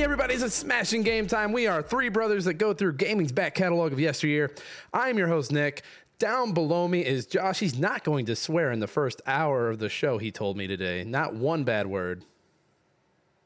[0.00, 1.52] Hey everybody, it's a Smashing Game Time.
[1.52, 4.50] We are three brothers that go through gaming's back catalog of yesteryear.
[4.94, 5.82] I'm your host, Nick.
[6.18, 7.58] Down below me is Josh.
[7.58, 10.66] He's not going to swear in the first hour of the show, he told me
[10.66, 11.04] today.
[11.04, 12.24] Not one bad word.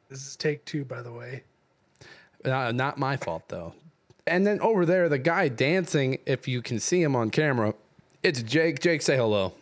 [0.08, 1.42] This is take two, by the way.
[2.44, 3.74] Uh, not my fault, though.
[4.28, 7.74] And then over there, the guy dancing, if you can see him on camera,
[8.22, 8.78] it's Jake.
[8.78, 9.54] Jake, say hello.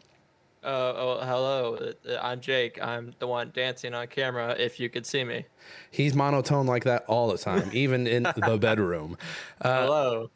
[0.65, 1.93] Uh, oh, hello.
[2.09, 2.81] Uh, I'm Jake.
[2.81, 4.55] I'm the one dancing on camera.
[4.57, 5.45] If you could see me.
[5.91, 9.17] He's monotone like that all the time, even in the bedroom.
[9.61, 10.31] Uh, hello.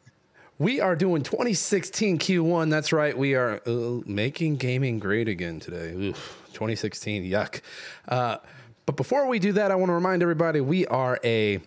[0.59, 2.69] We are doing 2016 Q1.
[2.69, 3.17] That's right.
[3.17, 5.93] We are uh, making gaming great again today.
[5.93, 7.23] Oof, 2016.
[7.23, 7.61] Yuck.
[8.07, 8.37] Uh,
[8.85, 11.61] but before we do that, I want to remind everybody we are a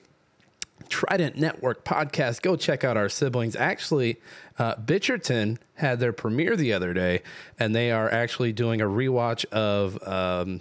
[0.90, 2.42] Trident Network podcast.
[2.42, 3.56] Go check out our siblings.
[3.56, 4.20] Actually,
[4.58, 7.22] uh, Bitcherton had their premiere the other day,
[7.58, 10.60] and they are actually doing a rewatch of um,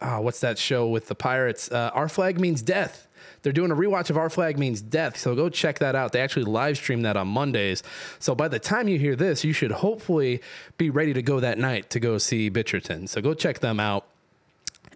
[0.00, 1.70] oh, what's that show with the pirates?
[1.70, 3.08] Uh, Our Flag Means Death.
[3.42, 6.12] They're doing a rewatch of Our Flag Means Death, so go check that out.
[6.12, 7.82] They actually live stream that on Mondays.
[8.18, 10.42] So by the time you hear this, you should hopefully
[10.78, 13.08] be ready to go that night to go see Bitcherton.
[13.08, 14.06] So go check them out.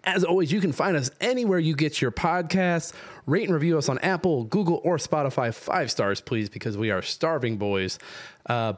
[0.03, 2.93] As always, you can find us anywhere you get your podcasts.
[3.27, 5.53] Rate and review us on Apple, Google, or Spotify.
[5.53, 7.99] Five stars, please, because we are starving boys.
[8.47, 8.73] Uh,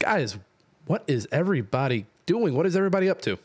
[0.00, 0.38] guys,
[0.86, 2.54] what is everybody doing?
[2.54, 3.38] What is everybody up to?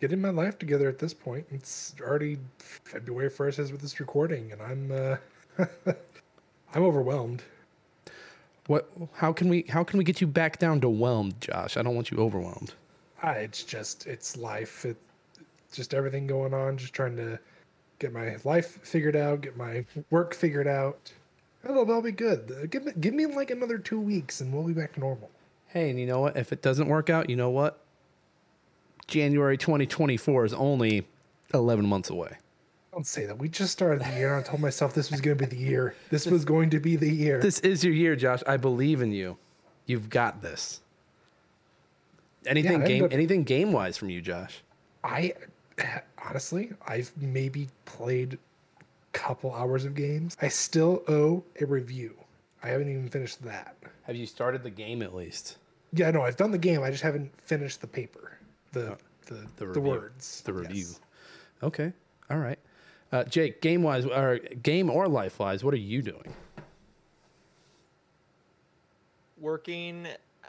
[0.00, 1.46] Getting my life together at this point.
[1.50, 5.64] It's already February 1st as with this recording, and I'm uh,
[6.74, 7.42] I'm overwhelmed.
[8.66, 8.90] What?
[9.12, 9.66] How can we?
[9.68, 11.76] How can we get you back down to whelmed, Josh?
[11.76, 12.74] I don't want you overwhelmed.
[13.22, 14.84] Ah, it's just it's life.
[14.84, 14.96] It
[15.76, 16.76] just everything going on.
[16.76, 17.38] Just trying to
[17.98, 21.12] get my life figured out, get my work figured out.
[21.62, 22.50] That'll, that'll be good.
[22.50, 25.30] Uh, give me give me like another two weeks, and we'll be back to normal.
[25.68, 26.36] Hey, and you know what?
[26.36, 27.78] If it doesn't work out, you know what?
[29.06, 31.06] January 2024 is only
[31.54, 32.36] 11 months away.
[32.92, 33.38] Don't say that.
[33.38, 34.36] We just started the year.
[34.36, 35.94] I told myself this was going to be the year.
[36.10, 37.40] This was going to be the year.
[37.40, 38.42] This is your year, Josh.
[38.46, 39.38] I believe in you.
[39.86, 40.80] You've got this.
[42.44, 44.62] Anything Yeah, game, up, anything game wise from you, Josh?
[45.02, 45.32] I
[46.24, 48.38] honestly, I've maybe played
[48.80, 50.36] a couple hours of games.
[50.40, 52.14] I still owe a review.
[52.62, 53.76] I haven't even finished that.
[54.04, 55.56] Have you started the game at least?
[55.92, 56.82] Yeah, no, I've done the game.
[56.82, 58.38] I just haven't finished the paper,
[58.72, 59.82] the the The the, review.
[59.82, 60.76] words, The review.
[60.86, 61.00] Yes.
[61.62, 61.92] Okay.
[62.30, 62.58] All right.
[63.12, 66.32] Uh, Jake, game wise or game or life wise, what are you doing?
[69.38, 70.06] Working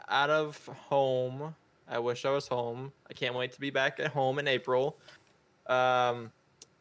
[0.08, 1.54] out of home.
[1.88, 2.92] I wish I was home.
[3.10, 4.96] I can't wait to be back at home in April.
[5.66, 6.30] Um,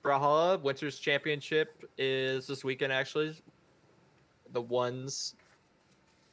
[0.03, 2.91] Brawlhalla Winter's Championship is this weekend.
[2.91, 3.35] Actually,
[4.51, 5.35] the ones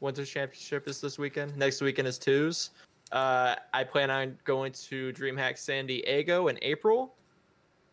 [0.00, 1.56] Winter's Championship is this weekend.
[1.56, 2.70] Next weekend is twos.
[3.12, 7.14] Uh, I plan on going to DreamHack San Diego in April,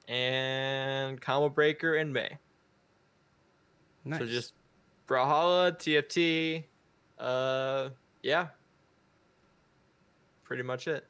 [0.08, 2.38] and Combo Breaker in May.
[4.06, 4.20] Nice.
[4.20, 4.54] So just
[5.08, 6.64] Brawlhalla, TFT,
[7.20, 7.90] uh,
[8.24, 8.48] yeah.
[10.44, 11.06] Pretty much it.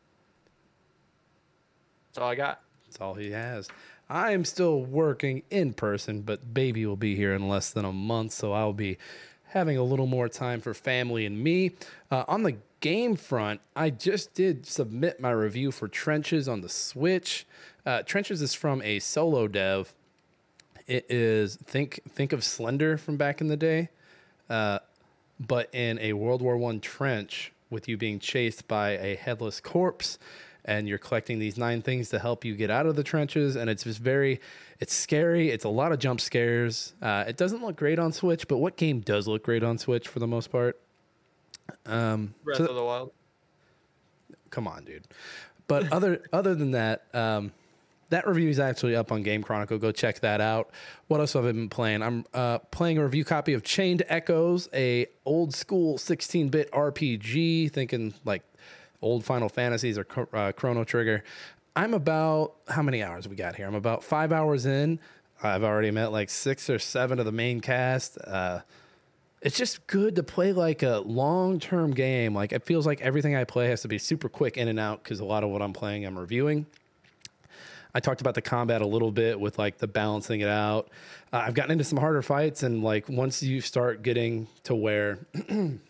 [2.08, 2.62] That's all I got.
[2.98, 3.70] That's all he has.
[4.10, 7.92] I am still working in person, but baby will be here in less than a
[7.92, 8.98] month, so I'll be
[9.50, 11.74] having a little more time for family and me.
[12.10, 16.70] Uh, on the game front, I just did submit my review for Trenches on the
[16.70, 17.46] Switch.
[17.86, 19.94] Uh, Trenches is from a solo dev.
[20.88, 23.90] It is think think of Slender from back in the day,
[24.50, 24.80] uh,
[25.40, 30.18] but in a World War One trench with you being chased by a headless corpse,
[30.68, 33.70] and you're collecting these nine things to help you get out of the trenches, and
[33.70, 34.42] it's just very,
[34.80, 35.50] it's scary.
[35.50, 36.94] It's a lot of jump scares.
[37.02, 40.08] Uh, it doesn't look great on Switch, but what game does look great on Switch
[40.08, 40.80] for the most part?
[41.86, 43.12] Um, Breath so- of the Wild.
[44.50, 45.06] come on, dude.
[45.68, 47.52] But other other than that, um,
[48.10, 49.78] that review is actually up on Game Chronicle.
[49.78, 50.70] Go check that out.
[51.08, 52.02] What else have I been playing?
[52.02, 58.14] I'm uh, playing a review copy of Chained Echoes, a old school 16-bit RPG, thinking
[58.24, 58.44] like
[59.02, 61.24] old Final Fantasies or uh, Chrono Trigger.
[61.76, 63.68] I'm about how many hours we got here?
[63.68, 65.00] I'm about five hours in.
[65.44, 68.18] I've already met like six or seven of the main cast.
[68.18, 68.62] Uh,
[69.42, 72.34] it's just good to play like a long term game.
[72.34, 75.04] Like it feels like everything I play has to be super quick in and out
[75.04, 76.66] because a lot of what I'm playing I'm reviewing.
[77.94, 80.90] I talked about the combat a little bit with like the balancing it out.
[81.32, 85.20] Uh, I've gotten into some harder fights, and like once you start getting to where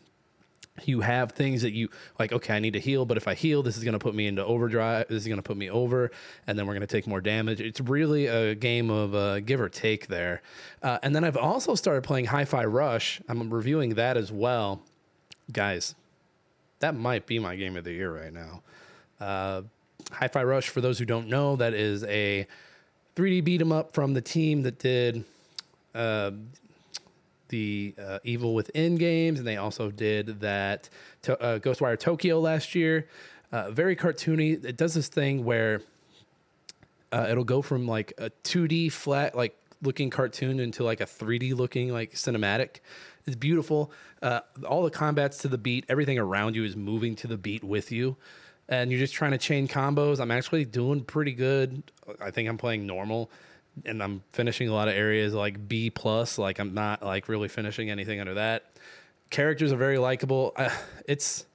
[0.86, 1.90] you have things that you
[2.20, 4.14] like, okay, I need to heal, but if I heal, this is going to put
[4.16, 5.08] me into overdrive.
[5.08, 6.12] This is going to put me over,
[6.46, 7.60] and then we're going to take more damage.
[7.62, 10.42] It's really a game of uh, give or take there.
[10.84, 13.22] Uh, and then I've also started playing Hi Fi Rush.
[13.28, 14.82] I'm reviewing that as well.
[15.52, 15.96] Guys,
[16.80, 18.62] that might be my game of the year right now.
[19.20, 19.62] Uh,
[20.12, 22.48] Hi Fi Rush, for those who don't know, that is a
[23.16, 25.24] 3D beat 'em up from the team that did
[25.96, 26.32] uh,
[27.50, 30.90] the uh, Evil Within games, and they also did that
[31.24, 33.08] to, uh, Ghostwire Tokyo last year.
[33.52, 34.64] Uh, very cartoony.
[34.64, 35.82] It does this thing where
[37.12, 41.56] uh, it'll go from like a 2D flat, like looking cartoon into like a 3D
[41.56, 42.78] looking like cinematic.
[43.26, 43.92] It's beautiful.
[44.22, 47.64] Uh, all the combats to the beat, everything around you is moving to the beat
[47.64, 48.18] with you.
[48.70, 50.20] And you're just trying to chain combos.
[50.20, 51.84] I'm actually doing pretty good.
[52.22, 53.32] I think I'm playing normal
[53.86, 56.38] and I'm finishing a lot of areas like B plus.
[56.38, 58.66] Like I'm not like really finishing anything under that.
[59.30, 60.54] Characters are very likable.
[60.56, 60.70] Uh,
[61.08, 61.46] it's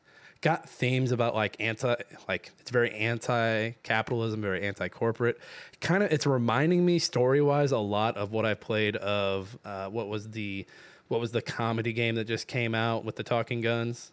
[0.42, 1.94] got themes about like anti
[2.28, 5.38] like it's very anti-capitalism very anti-corporate
[5.80, 10.08] kind of it's reminding me story-wise a lot of what i played of uh, what
[10.08, 10.66] was the
[11.06, 14.10] what was the comedy game that just came out with the talking guns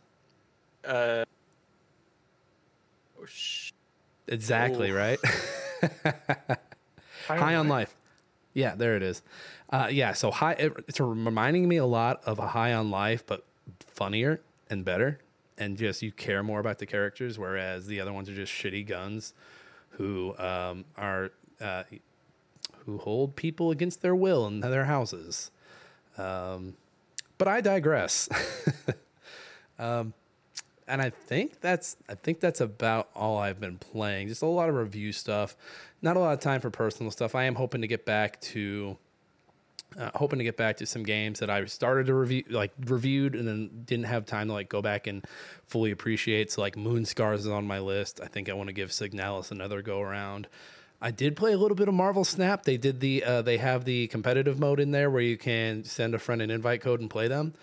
[0.88, 1.26] Uh,
[3.20, 3.72] oh, sh-
[4.28, 4.96] exactly Ooh.
[4.96, 5.20] right
[7.28, 7.96] high on life
[8.60, 9.22] yeah there it is.
[9.70, 13.26] Uh, yeah so high it, it's reminding me a lot of a high on life
[13.26, 13.46] but
[13.88, 14.40] funnier
[14.70, 15.20] and better.
[15.58, 18.86] And just you care more about the characters whereas the other ones are just shitty
[18.88, 19.34] guns
[19.92, 21.84] who um, are uh,
[22.86, 25.52] who hold people against their will in their houses.
[26.18, 26.76] Um,
[27.38, 28.30] but i digress.
[29.80, 30.14] Um,
[30.90, 34.28] and I think that's I think that's about all I've been playing.
[34.28, 35.56] Just a lot of review stuff,
[36.02, 37.36] not a lot of time for personal stuff.
[37.36, 38.98] I am hoping to get back to
[39.98, 43.36] uh, hoping to get back to some games that I started to review, like reviewed,
[43.36, 45.26] and then didn't have time to like go back and
[45.68, 46.52] fully appreciate.
[46.52, 48.20] So like Moonscars is on my list.
[48.22, 50.48] I think I want to give Signalis another go around.
[51.02, 52.64] I did play a little bit of Marvel Snap.
[52.64, 56.16] They did the uh, they have the competitive mode in there where you can send
[56.16, 57.54] a friend an invite code and play them.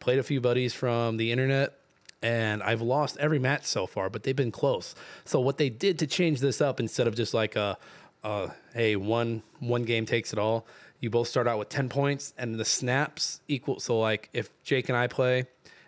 [0.00, 1.78] Played a few buddies from the internet
[2.22, 4.94] and I've lost every match so far, but they've been close.
[5.24, 7.76] So what they did to change this up instead of just like a,
[8.24, 10.66] a hey one one game takes it all,
[11.00, 13.80] you both start out with ten points and the snaps equal.
[13.80, 15.46] So like if Jake and I play,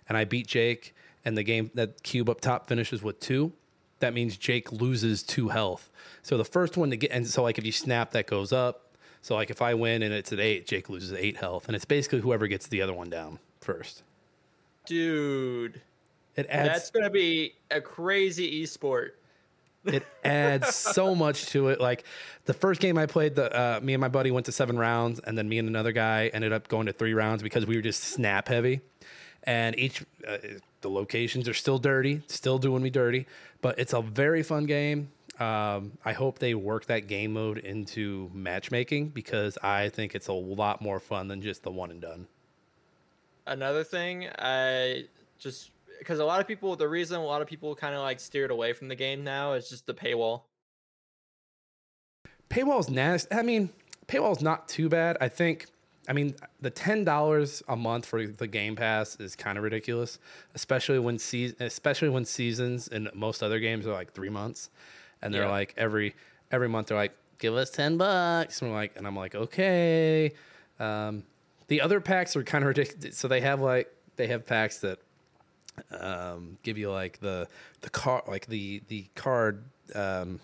[0.08, 0.94] and I beat Jake,
[1.24, 3.52] and the game that cube up top finishes with two,
[4.00, 5.88] that means Jake loses two health.
[6.22, 8.96] So the first one to get, and so like if you snap, that goes up.
[9.22, 11.86] So like if I win and it's at eight, Jake loses eight health, and it's
[11.86, 14.02] basically whoever gets the other one down first.
[14.84, 15.80] dude,
[16.36, 19.10] It adds that's gonna be a crazy esport.
[19.84, 21.80] it adds so much to it.
[21.80, 22.04] Like
[22.44, 25.20] the first game I played, the uh, me and my buddy went to seven rounds,
[25.20, 27.82] and then me and another guy ended up going to three rounds because we were
[27.82, 28.80] just snap heavy.
[29.44, 30.38] And each uh,
[30.80, 33.26] the locations are still dirty, still doing me dirty,
[33.60, 35.10] but it's a very fun game.
[35.38, 40.32] Um, I hope they work that game mode into matchmaking because I think it's a
[40.32, 42.28] lot more fun than just the one and done.
[43.46, 45.04] Another thing, I
[45.38, 45.70] just
[46.04, 48.50] because a lot of people, the reason a lot of people kind of like steered
[48.50, 50.42] away from the game now is just the paywall.
[52.50, 53.34] paywall's nasty.
[53.34, 53.70] I mean,
[54.06, 55.16] paywall's not too bad.
[55.20, 55.66] I think.
[56.06, 60.18] I mean, the ten dollars a month for the Game Pass is kind of ridiculous,
[60.54, 64.68] especially when se- especially when seasons and most other games are like three months,
[65.22, 65.50] and they're Yeah.
[65.50, 66.14] like every
[66.50, 70.32] every month they're like give us ten bucks, and we're like, and I'm like okay.
[70.78, 71.24] Um,
[71.68, 73.16] the other packs are kind of ridiculous.
[73.16, 74.98] So they have like they have packs that
[75.98, 77.48] um, give you like the
[77.80, 79.64] the car like the the card
[79.94, 80.40] um,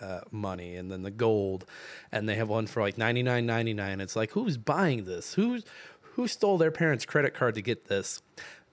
[0.00, 1.64] uh, money and then the gold,
[2.10, 4.00] and they have one for like ninety nine ninety nine.
[4.00, 5.34] It's like who's buying this?
[5.34, 5.64] Who's
[6.00, 8.20] who stole their parents' credit card to get this?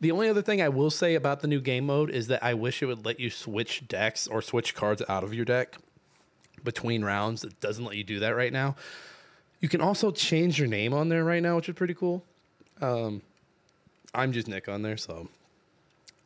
[0.01, 2.53] The only other thing I will say about the new game mode is that I
[2.53, 5.77] wish it would let you switch decks or switch cards out of your deck
[6.63, 7.43] between rounds.
[7.43, 8.75] It doesn't let you do that right now.
[9.59, 12.23] You can also change your name on there right now, which is pretty cool.
[12.81, 13.21] Um,
[14.13, 15.27] I'm just Nick on there, so.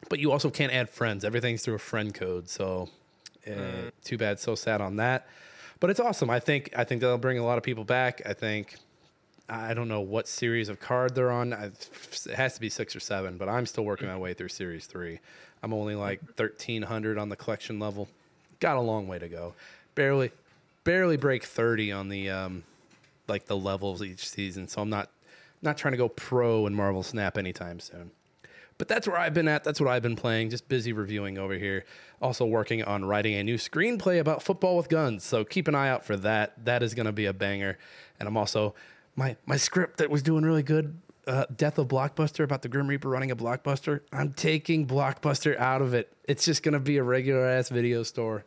[0.10, 1.24] But you also can't add friends.
[1.24, 2.89] Everything's through a friend code, so
[3.48, 4.39] uh, too bad.
[4.39, 5.27] So sad on that.
[5.79, 6.29] But it's awesome.
[6.29, 8.22] I think I think that'll bring a lot of people back.
[8.25, 8.77] I think
[9.50, 11.53] I don't know what series of card they're on.
[11.53, 14.50] I, it has to be six or seven, but I'm still working my way through
[14.50, 15.19] series three.
[15.62, 18.07] I'm only like 1300 on the collection level.
[18.60, 19.53] Got a long way to go.
[19.95, 20.31] Barely,
[20.83, 22.63] barely break 30 on the um,
[23.27, 24.67] like the levels each season.
[24.67, 25.10] So I'm not
[25.62, 28.12] not trying to go pro in Marvel Snap anytime soon.
[28.77, 29.63] But that's where I've been at.
[29.63, 30.50] That's what I've been playing.
[30.50, 31.86] Just busy reviewing over here.
[32.22, 35.24] Also working on writing a new screenplay about football with guns.
[35.24, 36.65] So keep an eye out for that.
[36.65, 37.77] That is going to be a banger.
[38.20, 38.74] And I'm also
[39.15, 41.00] my my script that was doing really good.
[41.25, 44.01] Uh, Death of Blockbuster about the Grim Reaper running a blockbuster.
[44.12, 46.12] I'm taking Blockbuster out of it.
[46.25, 48.44] It's just going to be a regular ass video store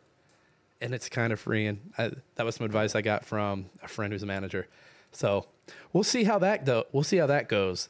[0.81, 1.79] and it's kind of freeing.
[1.97, 4.67] I, that was some advice I got from a friend who's a manager.
[5.11, 5.47] So
[5.93, 6.85] we'll see how that go.
[6.91, 7.89] We'll see how that goes.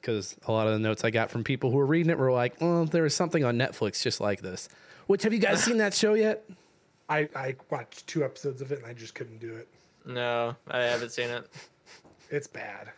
[0.00, 2.32] Because a lot of the notes I got from people who were reading it were
[2.32, 4.68] like, "Well, there is something on Netflix just like this."
[5.06, 6.44] Which have you guys seen that show yet?
[7.08, 9.66] I, I watched two episodes of it and I just couldn't do it.
[10.04, 11.48] No, I haven't seen it.
[12.30, 12.90] It's bad.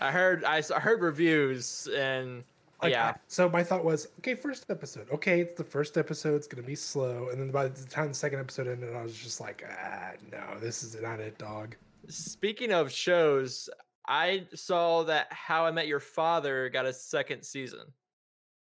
[0.00, 2.42] I heard I heard reviews and
[2.82, 5.08] Like, yeah, I- so my thought was, okay, first episode.
[5.12, 6.36] Okay, it's the first episode.
[6.36, 9.14] It's gonna be slow, and then by the time the second episode ended, I was
[9.14, 11.76] just like, ah, no, this is not it, dog.
[12.08, 13.68] Speaking of shows,
[14.08, 17.80] I saw that How I Met Your Father got a second season.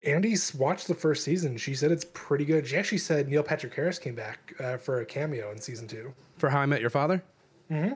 [0.04, 1.58] Andy's watched the first season.
[1.58, 2.65] She said it's pretty good.
[2.68, 6.13] She actually said Neil Patrick Harris came back uh, for a cameo in season two.
[6.38, 7.22] For How I Met Your Father?
[7.72, 7.94] Mm-hmm.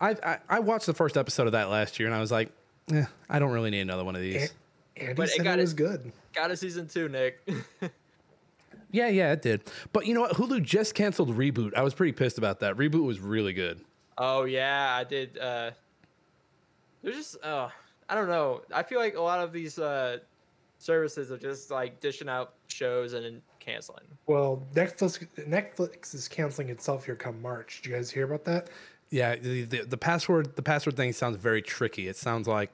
[0.00, 2.50] I, I I watched the first episode of that last year, and I was like,
[2.92, 4.52] eh, I don't really need another one of these.
[4.96, 6.12] Andy But it said got it it- was good.
[6.34, 7.40] Got a season two, Nick.
[8.94, 9.62] Yeah, yeah, it did.
[9.94, 10.32] But you know what?
[10.32, 11.74] Hulu just canceled Reboot.
[11.74, 12.76] I was pretty pissed about that.
[12.76, 13.80] Reboot was really good.
[14.18, 15.38] oh yeah, I did.
[15.38, 15.70] Uh,
[17.02, 17.68] there's just uh,
[18.08, 18.62] I don't know.
[18.74, 20.18] I feel like a lot of these uh,
[20.78, 24.04] services are just like dishing out shows and canceling.
[24.26, 27.82] Well, Netflix Netflix is canceling itself here come March.
[27.82, 28.70] Did you guys hear about that?
[29.10, 32.08] Yeah, the, the, the password the password thing sounds very tricky.
[32.08, 32.70] It sounds like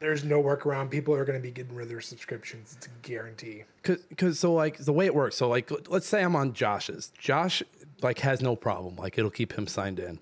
[0.00, 0.90] There's no workaround.
[0.90, 2.74] People are going to be getting rid of their subscriptions.
[2.76, 3.64] It's a guarantee.
[3.84, 5.36] Cause, cause, so like the way it works.
[5.36, 7.12] So like, let's say I'm on Josh's.
[7.18, 7.62] Josh
[8.02, 8.96] like has no problem.
[8.96, 10.18] Like it'll keep him signed in.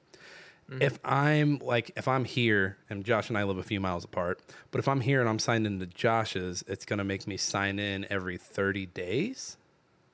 [0.79, 4.41] If I'm like, if I'm here and Josh and I live a few miles apart,
[4.71, 8.07] but if I'm here and I'm signed into Josh's, it's gonna make me sign in
[8.11, 9.57] every 30 days.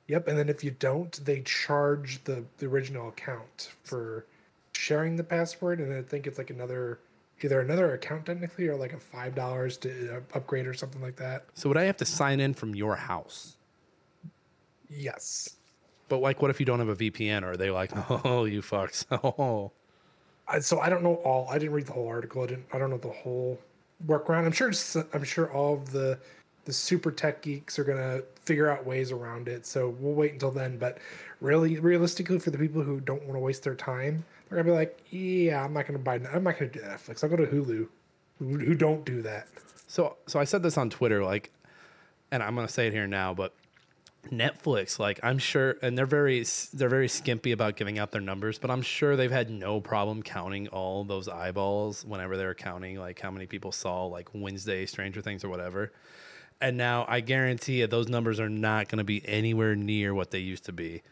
[0.09, 0.29] Yep.
[0.29, 4.25] And then if you don't, they charge the, the original account for
[4.73, 5.81] sharing the password.
[5.81, 7.01] And I think it's like another,
[7.43, 11.47] either another account technically or like a $5 to uh, upgrade or something like that.
[11.55, 13.57] So would I have to sign in from your house?
[14.89, 15.57] Yes.
[16.09, 17.43] But like, what if you don't have a VPN?
[17.43, 17.91] Or are they like,
[18.25, 19.05] oh, you fucks?
[19.39, 19.73] Oh,
[20.49, 21.49] I, so I don't know all.
[21.51, 22.43] I didn't read the whole article.
[22.43, 22.67] I didn't.
[22.73, 23.59] I don't know the whole
[24.07, 24.45] workaround.
[24.45, 24.73] I'm sure.
[25.13, 26.19] I'm sure all of the
[26.65, 29.67] the super tech geeks are gonna figure out ways around it.
[29.67, 30.79] So we'll wait until then.
[30.79, 30.99] But
[31.41, 34.77] really, realistically, for the people who don't want to waste their time, they're gonna be
[34.77, 36.21] like, "Yeah, I'm not gonna buy.
[36.33, 37.25] I'm not gonna do Netflix.
[37.25, 37.89] I'll go to Hulu."
[38.39, 39.49] Who, who don't do that?
[39.89, 41.53] So so I said this on Twitter, like,
[42.31, 43.55] and I'm gonna say it here now, but
[44.31, 48.59] Netflix, like, I'm sure, and they're very they're very skimpy about giving out their numbers,
[48.59, 52.99] but I'm sure they've had no problem counting all those eyeballs whenever they were counting
[52.99, 55.93] like how many people saw like Wednesday Stranger Things or whatever.
[56.61, 60.31] And now I guarantee you those numbers are not going to be anywhere near what
[60.31, 61.03] they used to be.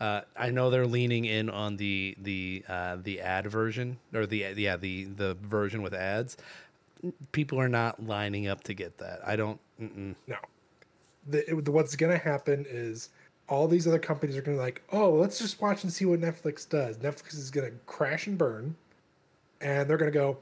[0.00, 4.54] Uh, I know they're leaning in on the the uh, the ad version or the
[4.56, 6.36] yeah the the version with ads.
[7.32, 9.20] People are not lining up to get that.
[9.26, 9.60] I don't.
[9.80, 10.14] Mm-mm.
[10.26, 10.36] No.
[11.28, 13.10] The, it- the what's gonna happen is
[13.48, 16.20] all these other companies are gonna be like, oh, let's just watch and see what
[16.20, 16.96] Netflix does.
[16.98, 18.74] Netflix is gonna crash and burn,
[19.60, 20.36] and they're gonna go,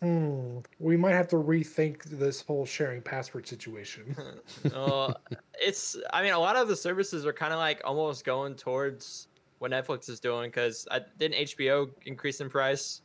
[0.00, 4.16] hmm, we might have to rethink this whole sharing password situation.
[4.74, 5.12] uh,
[5.60, 9.28] it's I mean a lot of the services are kind of like almost going towards
[9.58, 13.02] what Netflix is doing because didn't HBO increase in price?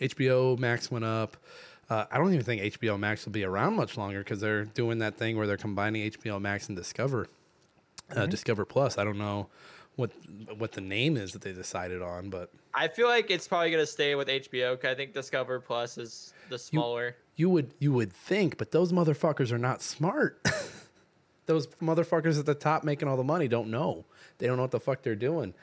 [0.00, 1.36] HBO Max went up.
[1.90, 4.98] Uh, I don't even think HBO Max will be around much longer because they're doing
[4.98, 7.28] that thing where they're combining HBO Max and Discover,
[8.14, 8.98] uh, Discover Plus.
[8.98, 9.48] I don't know
[9.96, 10.12] what
[10.58, 13.86] what the name is that they decided on, but I feel like it's probably gonna
[13.86, 14.82] stay with HBO.
[14.84, 17.16] I think Discover Plus is the smaller.
[17.36, 20.40] you would you would think, but those motherfuckers are not smart.
[21.46, 24.04] those motherfuckers at the top making all the money don't know.
[24.38, 25.54] They don't know what the fuck they're doing.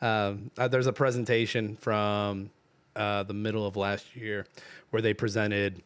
[0.00, 2.50] Um, uh, there's a presentation from
[2.96, 4.46] uh, the middle of last year
[4.90, 5.82] where they presented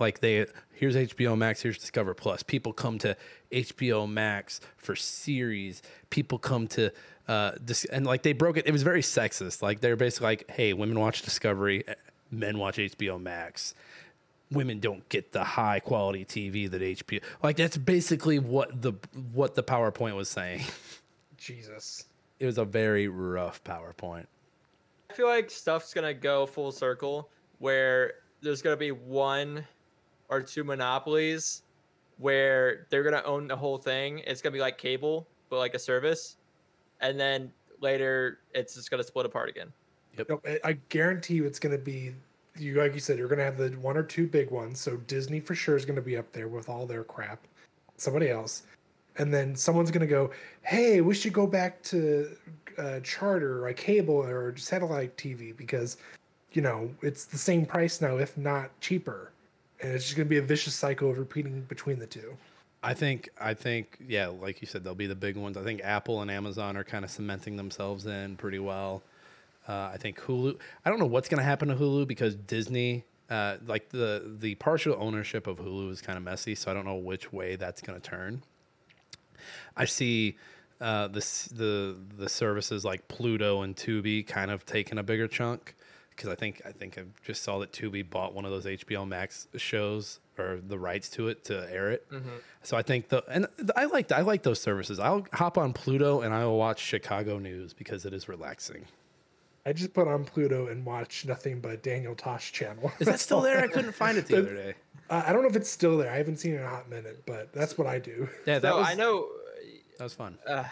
[0.00, 2.42] like they here's HBO Max, here's Discover Plus.
[2.42, 3.16] People come to
[3.50, 5.82] HBO Max for series.
[6.10, 6.90] People come to
[7.28, 8.66] uh this and like they broke it.
[8.66, 9.62] It was very sexist.
[9.62, 11.94] Like they're basically like, hey, women watch Discovery, eh,
[12.30, 13.74] men watch HBO Max.
[14.50, 18.94] Women don't get the high quality TV that HBO like that's basically what the
[19.32, 20.62] what the PowerPoint was saying.
[21.36, 22.04] Jesus.
[22.38, 24.26] It was a very rough PowerPoint.
[25.12, 27.28] I feel like stuff's gonna go full circle
[27.58, 29.62] where there's gonna be one
[30.30, 31.64] or two monopolies
[32.16, 34.20] where they're gonna own the whole thing.
[34.20, 36.38] It's gonna be like cable, but like a service,
[37.02, 39.70] and then later it's just gonna split apart again.
[40.30, 42.14] No, I- I guarantee you, it's gonna be
[42.56, 42.76] you.
[42.76, 44.80] Like you said, you're gonna have the one or two big ones.
[44.80, 47.46] So Disney for sure is gonna be up there with all their crap.
[47.98, 48.62] Somebody else,
[49.18, 50.30] and then someone's gonna go,
[50.62, 52.34] "Hey, we should go back to
[52.78, 55.96] uh, charter, or cable, or satellite TV because,
[56.52, 59.32] you know, it's the same price now, if not cheaper."
[59.80, 62.36] And it's just gonna be a vicious cycle of repeating between the two.
[62.82, 65.56] I think I think yeah, like you said, they'll be the big ones.
[65.56, 69.02] I think Apple and Amazon are kind of cementing themselves in pretty well.
[69.68, 70.58] Uh, I think Hulu.
[70.84, 74.56] I don't know what's going to happen to Hulu because Disney, uh, like the the
[74.56, 76.54] partial ownership of Hulu is kind of messy.
[76.56, 78.42] So I don't know which way that's going to turn.
[79.76, 80.36] I see
[80.82, 81.20] uh, the
[81.54, 85.74] the the services like Pluto and Tubi kind of taking a bigger chunk
[86.10, 89.06] because I think I think I just saw that Tubi bought one of those HBO
[89.08, 92.06] Max shows or the rights to it to air it.
[92.62, 94.98] So I think the and th- I like I like those services.
[94.98, 98.86] I'll hop on Pluto and I will watch Chicago news because it is relaxing.
[99.64, 102.90] I just put on Pluto and watch nothing but Daniel Tosh channel.
[102.98, 103.62] Is that still there?
[103.62, 104.74] I couldn't find it the other day.
[105.08, 106.10] Uh, I don't know if it's still there.
[106.10, 108.28] I haven't seen it in a hot minute, but that's what I do.
[108.44, 109.28] Yeah, that So was I know.
[110.02, 110.36] That was fun.
[110.48, 110.64] Uh,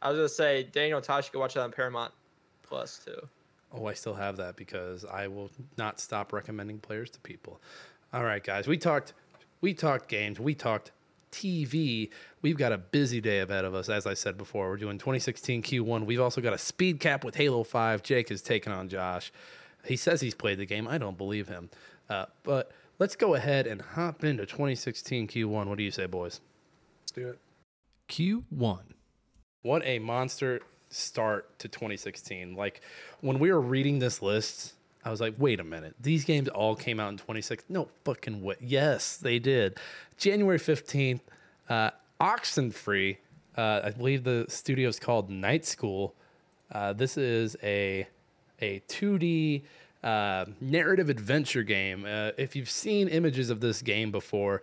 [0.00, 2.14] I was gonna say Daniel Tosh you can watch that on Paramount
[2.62, 3.28] Plus too.
[3.72, 7.60] Oh, I still have that because I will not stop recommending players to people.
[8.14, 9.12] All right, guys, we talked
[9.60, 10.92] we talked games, we talked
[11.30, 12.08] TV.
[12.40, 13.90] We've got a busy day ahead of us.
[13.90, 16.06] As I said before, we're doing 2016 Q1.
[16.06, 18.02] We've also got a speed cap with Halo 5.
[18.02, 19.30] Jake is taking on Josh.
[19.84, 20.88] He says he's played the game.
[20.88, 21.68] I don't believe him.
[22.08, 25.66] Uh, but let's go ahead and hop into 2016 Q1.
[25.66, 26.40] What do you say, boys?
[27.02, 27.38] Let's do it.
[28.08, 28.80] Q1.
[29.62, 30.60] What a monster
[30.90, 32.54] start to 2016.
[32.54, 32.80] Like
[33.20, 34.74] when we were reading this list,
[35.04, 35.94] I was like, wait a minute.
[36.00, 37.72] These games all came out in 2016.
[37.72, 38.56] No fucking way.
[38.60, 39.78] Yes, they did.
[40.16, 41.20] January 15th,
[41.68, 43.18] uh, Oxenfree.
[43.56, 46.14] Uh, I believe the studio is called Night School.
[46.70, 48.06] Uh, this is a
[48.60, 49.62] a 2D
[50.02, 52.04] uh, narrative adventure game.
[52.04, 54.62] Uh, if you've seen images of this game before,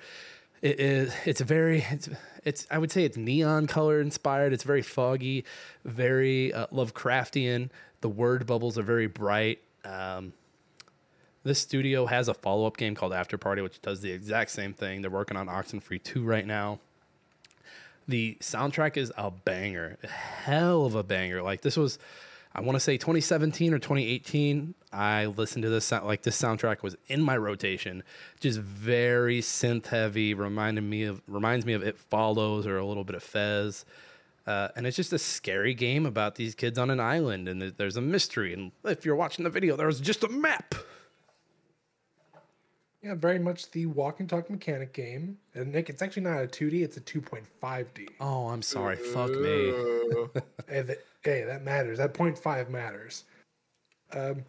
[0.65, 2.09] it is it's very it's
[2.43, 4.51] it's I would say it's neon color inspired.
[4.51, 5.45] It's very foggy,
[5.83, 7.69] very uh, Lovecraftian.
[8.01, 9.59] The word bubbles are very bright.
[9.83, 10.33] Um,
[11.43, 14.73] this studio has a follow up game called After Party, which does the exact same
[14.73, 15.03] thing.
[15.03, 16.79] They're working on Oxenfree 2 right now.
[18.07, 21.43] The soundtrack is a banger, a hell of a banger.
[21.43, 21.99] Like this was,
[22.55, 24.75] I want to say 2017 or 2018.
[24.93, 28.01] I listened to this sound like this soundtrack was in my rotation,
[28.39, 30.33] just very synth heavy.
[30.33, 33.83] Reminded me of reminds me of It Follows or a little bit of Fez.
[34.47, 37.97] Uh, and it's just a scary game about these kids on an island, and there's
[37.97, 38.53] a mystery.
[38.53, 40.75] And if you're watching the video, there's just a map.
[43.01, 45.37] Yeah, very much the walk and talk mechanic game.
[45.55, 48.09] And Nick, it's actually not a 2D, it's a 2.5D.
[48.19, 48.95] Oh, I'm sorry.
[48.95, 49.73] Fuck me.
[51.27, 51.31] Ooh.
[51.31, 51.97] Hey, that, that matters.
[51.97, 53.25] That 0.5 matters.
[54.13, 54.43] Um,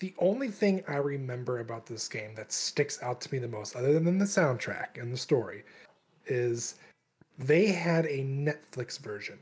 [0.00, 3.76] the only thing I remember about this game that sticks out to me the most,
[3.76, 5.62] other than the soundtrack and the story,
[6.26, 6.76] is
[7.38, 9.38] they had a Netflix version.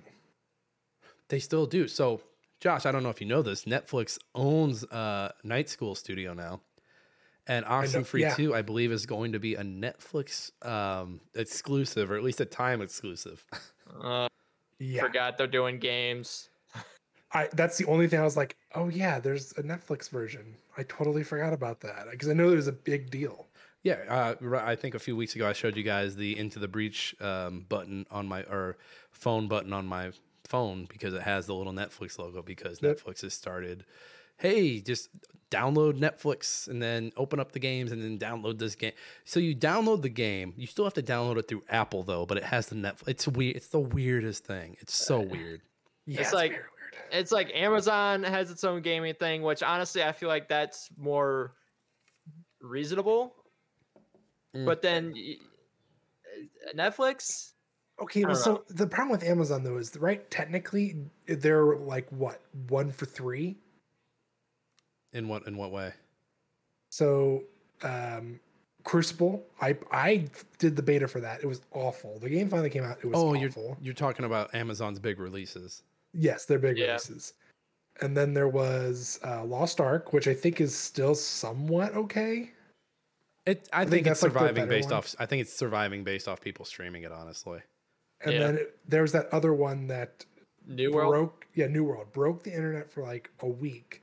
[1.28, 1.86] They still do.
[1.86, 2.20] So,
[2.60, 3.66] Josh, I don't know if you know this.
[3.66, 6.60] Netflix owns uh, Night School Studio now,
[7.46, 8.34] and Oxenfree yeah.
[8.34, 12.46] Two, I believe, is going to be a Netflix um, exclusive, or at least a
[12.46, 13.44] time exclusive.
[14.02, 14.28] Uh,
[14.78, 16.50] Yeah, Forgot they're doing games.
[17.32, 20.54] I, that's the only thing I was like, oh yeah, there's a Netflix version.
[20.76, 23.46] I totally forgot about that because I know it was a big deal.
[23.82, 26.68] yeah, uh, I think a few weeks ago I showed you guys the Into the
[26.68, 28.76] Breach um, button on my or
[29.10, 30.12] phone button on my
[30.44, 32.98] phone because it has the little Netflix logo because Yep.
[32.98, 33.84] Netflix has started.
[34.38, 35.10] Hey, just
[35.50, 38.92] download Netflix and then open up the games and then download this game.
[39.24, 40.54] So you download the game.
[40.56, 43.08] You still have to download it through Apple though, but it has the Netflix.
[43.08, 43.56] It's weird.
[43.56, 44.76] It's the weirdest thing.
[44.80, 45.60] It's so weird.
[46.06, 46.62] Yeah, It's like- very
[46.92, 47.04] weird.
[47.12, 51.54] It's like Amazon has its own gaming thing, which honestly I feel like that's more
[52.60, 53.34] reasonable.
[54.56, 54.64] Mm.
[54.64, 57.52] But then uh, Netflix,
[58.00, 60.28] Okay, well, so the problem with Amazon though is right.
[60.30, 60.96] Technically,
[61.26, 63.56] they're like what one for three.
[65.12, 65.92] In what in what way?
[66.90, 67.42] So,
[67.82, 68.38] um,
[68.84, 71.42] Crucible, I I did the beta for that.
[71.42, 72.18] It was awful.
[72.20, 72.98] The game finally came out.
[73.02, 75.82] It was Oh, you're you're talking about Amazon's big releases.
[76.12, 76.86] Yes, they're big Yeah.
[76.86, 77.34] releases.
[78.00, 82.52] And then there was uh, Lost Ark, which I think is still somewhat okay.
[83.44, 84.98] It, I, think think, it's that's, like, surviving based one.
[84.98, 85.14] off.
[85.18, 87.12] I think it's surviving based off people streaming it.
[87.12, 87.60] Honestly,
[88.20, 88.38] And Yeah.
[88.40, 90.24] then it, there was that other one that
[90.66, 91.12] New World.
[91.12, 91.46] broke.
[91.54, 94.02] Yeah, New World broke the internet for like a week,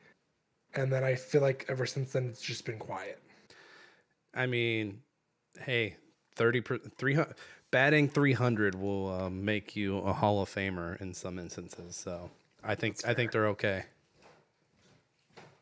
[0.73, 3.21] and then I feel like ever since then it's just been quiet.
[4.33, 4.99] I mean,
[5.59, 5.95] hey,
[6.35, 6.61] thirty
[6.97, 7.35] three hundred
[7.75, 11.97] batting three hundred will uh, make you a Hall of Famer in some instances.
[11.97, 12.31] So
[12.63, 13.83] I think I think they're okay.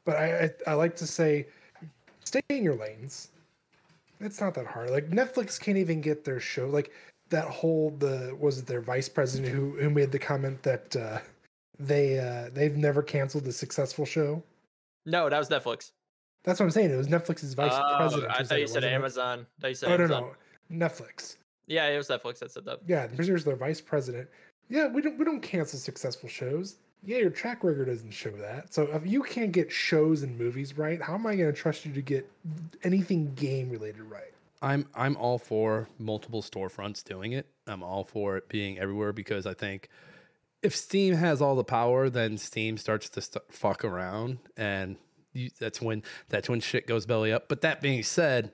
[0.06, 1.48] But I, I I like to say,
[2.24, 3.30] stay in your lanes.
[4.20, 4.92] It's not that hard.
[4.92, 6.68] Like Netflix can't even get their show.
[6.68, 6.92] Like
[7.32, 11.18] that whole the was it their vice president who who made the comment that uh,
[11.80, 14.44] they uh, they've never canceled a successful show.
[15.08, 15.94] No, that was Netflix.
[16.44, 16.92] That's what I'm saying.
[16.92, 18.32] It was Netflix's vice Oh, president.
[18.32, 18.96] I who thought you it, said wasn't it?
[18.96, 19.48] Amazon.
[19.58, 20.32] I thought you said Oh no Amazon.
[20.70, 21.38] no, Netflix.
[21.68, 22.80] Yeah, it was Netflix that said that.
[22.88, 24.30] Yeah, here's their vice president.
[24.70, 26.78] Yeah, we don't we don't cancel successful shows.
[27.06, 28.74] Yeah, your track record doesn't show that.
[28.74, 31.86] So if you can't get shows and movies right, how am I going to trust
[31.86, 32.30] you to get
[32.84, 34.34] anything game related right?
[34.62, 37.48] I'm I'm all for multiple storefronts doing it.
[37.68, 39.90] I'm all for it being everywhere because I think
[40.62, 44.96] if Steam has all the power, then Steam starts to st- fuck around and
[45.34, 47.50] you, that's when that's when shit goes belly up.
[47.50, 48.52] But that being said,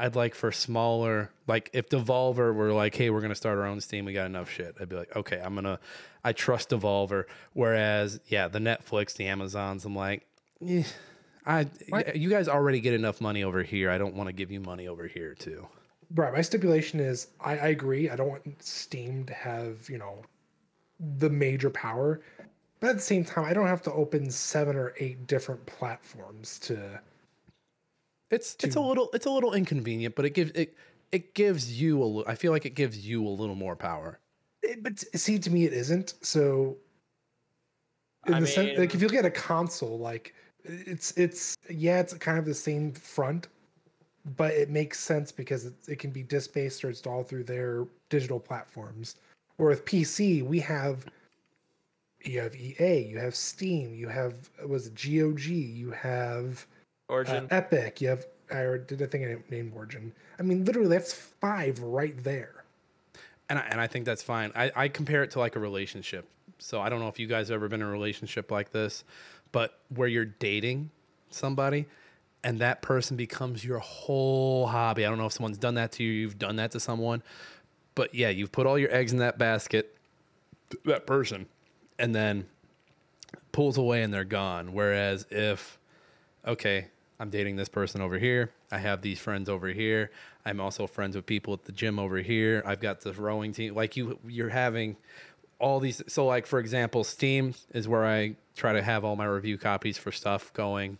[0.00, 3.80] I'd like for smaller, like if Devolver were like, hey, we're gonna start our own
[3.80, 4.74] Steam, we got enough shit.
[4.80, 5.78] I'd be like, okay, I'm gonna,
[6.24, 7.24] I trust Devolver.
[7.52, 10.26] Whereas, yeah, the Netflix, the Amazons, I'm like,
[10.66, 10.84] eh,
[11.46, 12.16] I, What?
[12.16, 13.90] you guys already get enough money over here.
[13.90, 15.66] I don't want to give you money over here too.
[16.14, 16.32] Right.
[16.32, 18.10] My stipulation is I, I agree.
[18.10, 20.22] I don't want Steam to have, you know,
[20.98, 22.20] the major power.
[22.80, 26.58] But at the same time, I don't have to open seven or eight different platforms
[26.60, 27.00] to
[28.30, 30.76] It's it's a little it's a little inconvenient, but it gives it
[31.12, 34.20] it gives you a li- I feel like it gives you a little more power.
[34.62, 36.14] It- but see, to me, it isn't.
[36.22, 36.76] So,
[38.26, 42.00] in I the sense, like, if you look at a console, like it's it's yeah,
[42.00, 43.48] it's kind of the same front,
[44.36, 47.86] but it makes sense because it, it can be disc based or installed through their
[48.10, 49.16] digital platforms.
[49.58, 51.04] Or with PC, we have
[52.22, 56.66] you have EA, you have Steam, you have was it GOG, you have
[57.10, 57.48] uh, Origin.
[57.50, 60.12] Epic, you have I did I think I named Origin?
[60.38, 62.64] I mean, literally, that's five right there.
[63.48, 64.52] And I, and I think that's fine.
[64.54, 66.28] I, I compare it to like a relationship.
[66.58, 69.04] So I don't know if you guys have ever been in a relationship like this,
[69.50, 70.90] but where you're dating
[71.30, 71.86] somebody
[72.44, 75.04] and that person becomes your whole hobby.
[75.04, 77.22] I don't know if someone's done that to you, you've done that to someone.
[77.94, 79.96] But yeah, you've put all your eggs in that basket,
[80.84, 81.46] that person,
[81.98, 82.46] and then
[83.52, 84.72] pulls away and they're gone.
[84.72, 85.78] Whereas if
[86.46, 86.86] okay,
[87.20, 88.50] I'm dating this person over here.
[88.72, 90.10] I have these friends over here.
[90.46, 92.62] I'm also friends with people at the gym over here.
[92.64, 93.74] I've got the rowing team.
[93.74, 94.96] Like you, you're having
[95.58, 96.02] all these.
[96.08, 99.98] So, like for example, Steam is where I try to have all my review copies
[99.98, 100.96] for stuff going.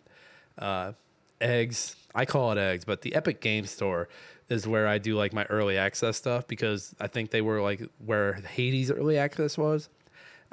[0.59, 0.93] Uh,
[1.41, 4.11] eggs, I call it eggs, but the Epic Game Store
[4.51, 7.81] is where I do like my early access stuff because I think they were like
[8.05, 9.89] where Hades early access was.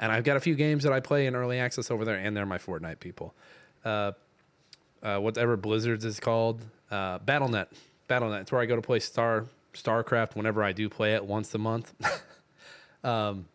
[0.00, 2.34] And I've got a few games that I play in early access over there, and
[2.34, 3.34] they're my Fortnite people.
[3.84, 4.12] Uh,
[5.02, 7.66] uh, whatever Blizzards is called, uh, BattleNet.
[8.08, 8.42] BattleNet.
[8.42, 11.58] It's where I go to play Star StarCraft whenever I do play it once a
[11.58, 11.94] month.
[13.04, 13.46] um,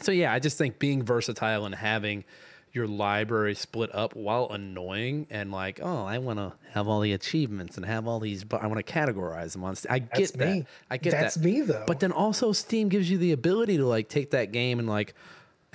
[0.00, 2.24] so yeah, I just think being versatile and having
[2.72, 7.12] your library split up while annoying and like, oh, I want to have all the
[7.12, 9.76] achievements and have all these, but I want to categorize them on.
[9.76, 10.66] St- I That's get that.
[10.90, 11.44] I get That's that.
[11.44, 11.84] me though.
[11.86, 15.14] But then also Steam gives you the ability to like take that game and like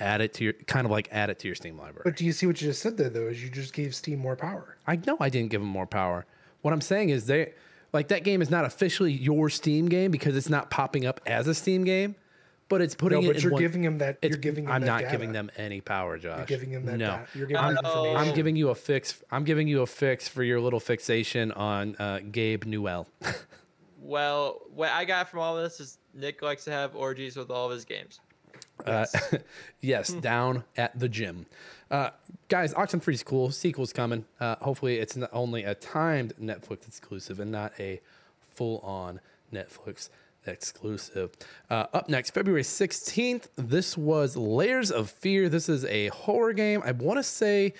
[0.00, 2.02] add it to your kind of like add it to your Steam library.
[2.04, 3.28] But do you see what you just said there though?
[3.28, 4.76] Is you just gave Steam more power.
[4.86, 6.26] I know I didn't give them more power.
[6.62, 7.52] What I'm saying is they
[7.92, 11.46] like that game is not officially your Steam game because it's not popping up as
[11.48, 12.14] a Steam game,
[12.68, 14.18] but it's putting No, it but in you're one- giving them that.
[14.22, 15.10] it's, You're giving them I'm not data.
[15.12, 16.38] giving them any power, Josh.
[16.38, 16.96] You're giving them that.
[16.98, 17.06] no.
[17.06, 17.26] data.
[17.34, 17.90] You're giving I them know.
[18.04, 18.16] information.
[18.28, 19.22] I'm giving you a fix.
[19.30, 23.08] I'm giving you a fix for your little fixation on uh, Gabe Newell.
[24.02, 27.66] Well, what I got from all this is Nick likes to have orgies with all
[27.66, 28.20] of his games.
[28.86, 29.06] Uh,
[29.80, 31.46] yes, down at the gym.
[31.90, 32.10] Uh,
[32.48, 33.50] guys, Oxenfree is cool.
[33.50, 34.24] Sequel's coming.
[34.38, 38.00] Uh, hopefully, it's not only a timed Netflix exclusive and not a
[38.54, 39.20] full on
[39.52, 40.08] Netflix
[40.46, 41.30] exclusive.
[41.68, 45.48] Uh, up next, February 16th, this was Layers of Fear.
[45.48, 46.82] This is a horror game.
[46.84, 47.74] I want to say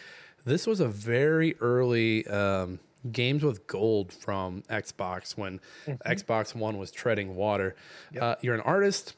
[0.45, 2.81] this was a very early um,
[3.13, 5.61] Games with Gold from Xbox when
[6.07, 7.75] Xbox One was treading water.
[8.21, 9.15] Uh, you're an artist.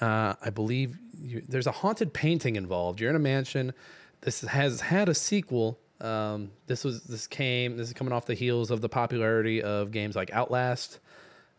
[0.00, 3.00] Uh, I believe you, there's a haunted painting involved.
[3.00, 3.72] You're in a mansion.
[4.20, 5.78] This has had a sequel.
[6.00, 9.90] Um, this was this came this is coming off the heels of the popularity of
[9.90, 11.00] games like Outlast.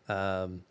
[0.08, 0.62] Um,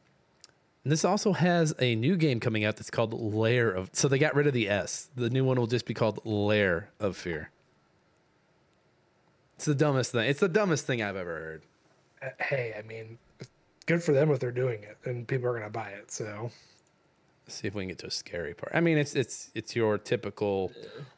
[0.83, 3.89] and this also has a new game coming out that's called Lair of.
[3.93, 5.09] So they got rid of the S.
[5.15, 7.51] The new one will just be called Lair of Fear.
[9.55, 10.27] It's the dumbest thing.
[10.29, 11.61] It's the dumbest thing I've ever heard.
[12.21, 13.17] Uh, Hey, I mean,
[13.85, 16.11] good for them if they're doing it, and people are gonna buy it.
[16.11, 16.49] So
[17.49, 18.71] see if we can get to a scary part.
[18.73, 20.71] I mean, it's it's it's your typical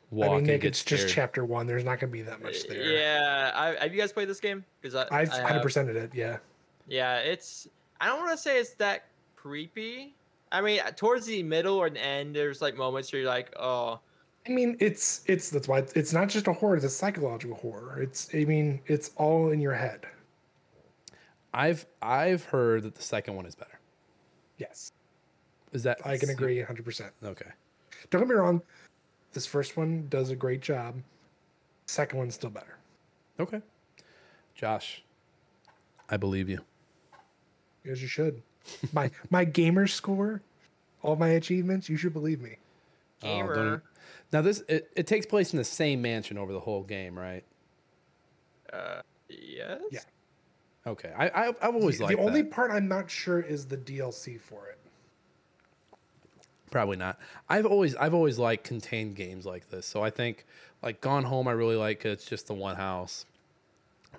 [0.10, 0.30] walk.
[0.30, 1.68] I mean, Nick, get it's just chapter one.
[1.68, 2.84] There's not gonna be that much there.
[2.84, 4.64] Yeah, I, have you guys played this game?
[4.82, 5.50] Because I, I've I have.
[5.50, 6.14] hundred percented it.
[6.14, 6.38] Yeah.
[6.88, 7.68] Yeah, it's.
[8.00, 10.16] I don't want to say it's that creepy.
[10.52, 14.00] I mean, towards the middle or the end, there's like moments where you're like, oh,
[14.48, 18.02] I mean, it's it's that's why it's not just a horror; it's a psychological horror.
[18.02, 20.06] It's I mean, it's all in your head.
[21.54, 23.80] I've I've heard that the second one is better.
[24.58, 24.92] Yes,
[25.72, 27.12] Is that I can agree hundred percent.
[27.24, 27.50] Okay.
[28.10, 28.62] Don't get me wrong;
[29.34, 30.96] this first one does a great job.
[31.86, 32.78] Second one's still better.
[33.40, 33.62] Okay.
[34.56, 35.04] Josh,
[36.10, 36.60] I believe you.
[37.90, 38.42] As you should.
[38.94, 40.42] My my gamer score,
[41.02, 41.90] all my achievements.
[41.90, 42.58] You should believe me.
[43.24, 43.68] Oh, don't gamer.
[43.68, 43.82] even-
[44.34, 47.44] now this it, it takes place in the same mansion over the whole game, right?
[48.74, 49.82] uh, yes.
[49.92, 50.00] Yeah.
[50.88, 51.12] Okay.
[51.18, 52.52] I, I I've always the liked the only that.
[52.52, 54.80] part I'm not sure is the DLC for it.
[56.72, 57.20] Probably not.
[57.50, 59.86] I've always I've always liked contained games like this.
[59.86, 60.46] So I think
[60.82, 63.26] like Gone Home I really like it's just the one house.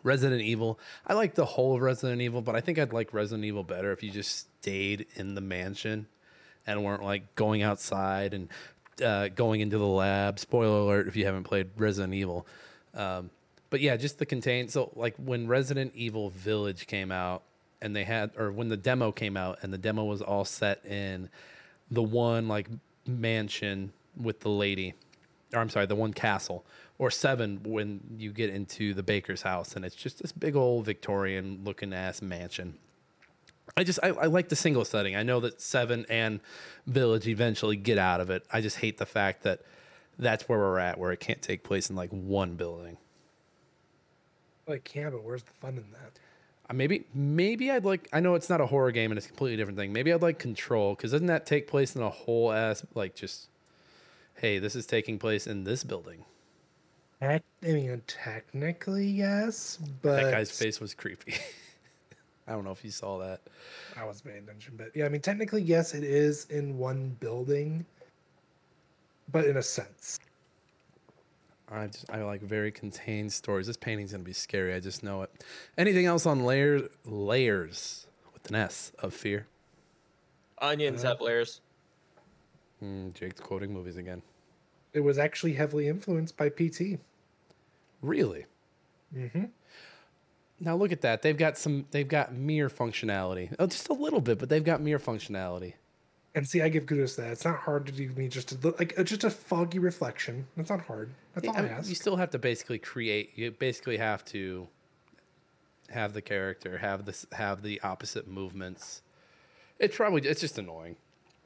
[0.02, 0.78] Resident Evil.
[1.06, 3.90] I like the whole of Resident Evil, but I think I'd like Resident Evil better
[3.92, 6.06] if you just stayed in the mansion
[6.66, 8.48] and weren't like going outside and
[9.02, 10.38] uh, going into the lab.
[10.38, 12.46] Spoiler alert if you haven't played Resident Evil.
[12.94, 13.30] Um,
[13.70, 14.68] but yeah, just the contain.
[14.68, 17.42] So like when Resident Evil Village came out
[17.80, 20.84] and they had, or when the demo came out and the demo was all set
[20.84, 21.30] in
[21.92, 22.68] the one like
[23.06, 24.94] mansion with the lady,
[25.52, 26.64] or I'm sorry, the one castle,
[26.98, 30.84] or seven when you get into the baker's house and it's just this big old
[30.86, 32.78] Victorian looking ass mansion.
[33.76, 35.14] I just I, I like the single setting.
[35.16, 36.40] I know that seven and
[36.86, 38.44] village eventually get out of it.
[38.50, 39.60] I just hate the fact that
[40.18, 42.96] that's where we're at, where it can't take place in like one building.
[44.66, 46.18] Like, yeah, but where's the fun in that?
[46.68, 48.08] Uh, Maybe maybe I'd like.
[48.12, 49.92] I know it's not a horror game and it's a completely different thing.
[49.92, 53.48] Maybe I'd like Control because doesn't that take place in a whole ass like just?
[54.36, 56.24] Hey, this is taking place in this building.
[57.20, 61.34] Tec- I mean, technically, yes, but That guy's face was creepy.
[62.48, 63.40] I don't know if you saw that.
[63.96, 67.86] I was paying attention, but yeah, I mean, technically, yes, it is in one building,
[69.30, 70.18] but in a sense,
[71.72, 73.66] I just I like very contained stories.
[73.66, 74.74] This painting's gonna be scary.
[74.74, 75.30] I just know it.
[75.78, 79.46] Anything else on layers layers with an S of fear?
[80.58, 81.60] Onions Uh, have layers.
[82.80, 84.22] Hmm, Jake's quoting movies again.
[84.92, 86.98] it was actually heavily influenced by PT.
[88.02, 88.44] Really?
[89.16, 89.44] Mm-hmm.
[90.60, 91.22] Now look at that.
[91.22, 91.86] They've got some.
[91.90, 93.54] They've got mirror functionality.
[93.58, 95.74] Oh, just a little bit, but they've got mirror functionality.
[96.34, 97.32] And see, I give kudos to that.
[97.32, 100.46] It's not hard to do me just to look like uh, just a foggy reflection.
[100.56, 101.10] That's not hard.
[101.34, 101.88] That's all I I, ask.
[101.88, 103.32] you still have to basically create.
[103.36, 104.66] You basically have to
[105.90, 109.02] have the character have this have the opposite movements.
[109.78, 110.96] It's probably it's just annoying.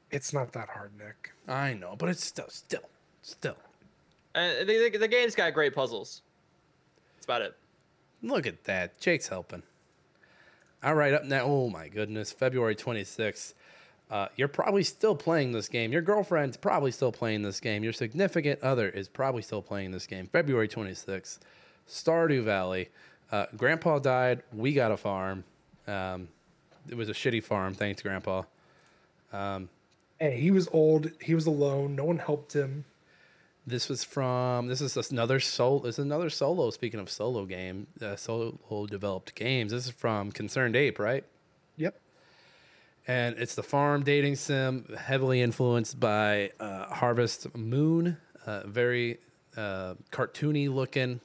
[0.09, 1.33] It's not that hard, Nick.
[1.49, 2.87] I know, but it's still still
[3.21, 3.57] still.
[4.35, 6.21] Uh, the, the, the game's got great puzzles.
[7.15, 7.55] That's about it.
[8.21, 8.99] Look at that.
[8.99, 9.63] Jake's helping.
[10.83, 11.41] All right, up now.
[11.43, 13.53] Oh my goodness, February 26th.
[14.09, 15.91] Uh, you're probably still playing this game.
[15.91, 17.83] Your girlfriend's probably still playing this game.
[17.83, 20.27] Your significant other is probably still playing this game.
[20.27, 21.39] February 26th,
[21.89, 22.89] Stardew Valley.
[23.31, 24.43] Uh, Grandpa died.
[24.53, 25.43] We got a farm.
[25.87, 26.29] Um,
[26.89, 27.73] it was a shitty farm.
[27.73, 28.43] Thanks, Grandpa.
[30.19, 31.11] Hey, he was old.
[31.21, 31.95] He was alone.
[31.95, 32.85] No one helped him.
[33.67, 34.67] This was from.
[34.67, 35.79] This is another solo.
[35.81, 36.71] This is another solo.
[36.71, 39.73] Speaking of solo game, uh, solo developed games.
[39.73, 41.25] This is from Concerned Ape, right?
[43.07, 49.19] And it's the farm dating sim heavily influenced by uh, harvest moon uh, very
[49.55, 51.21] uh, cartoony looking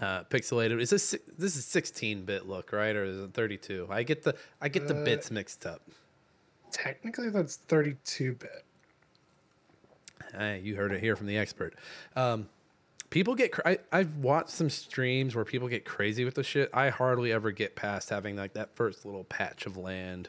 [0.00, 0.80] uh, pixelated.
[0.80, 2.94] Is this this is 16 bit look right?
[2.94, 5.82] Or is it 32 i get the i get the Uh, bits mixed up.
[6.70, 8.64] Technically, that's 32 bit.
[10.34, 11.74] hey you heard it here from the expert.
[12.14, 12.48] Um,
[13.08, 16.68] people get cra- I, i've watched some streams where people get crazy with the shit.
[16.74, 20.28] I hardly ever get past having like that first little patch of land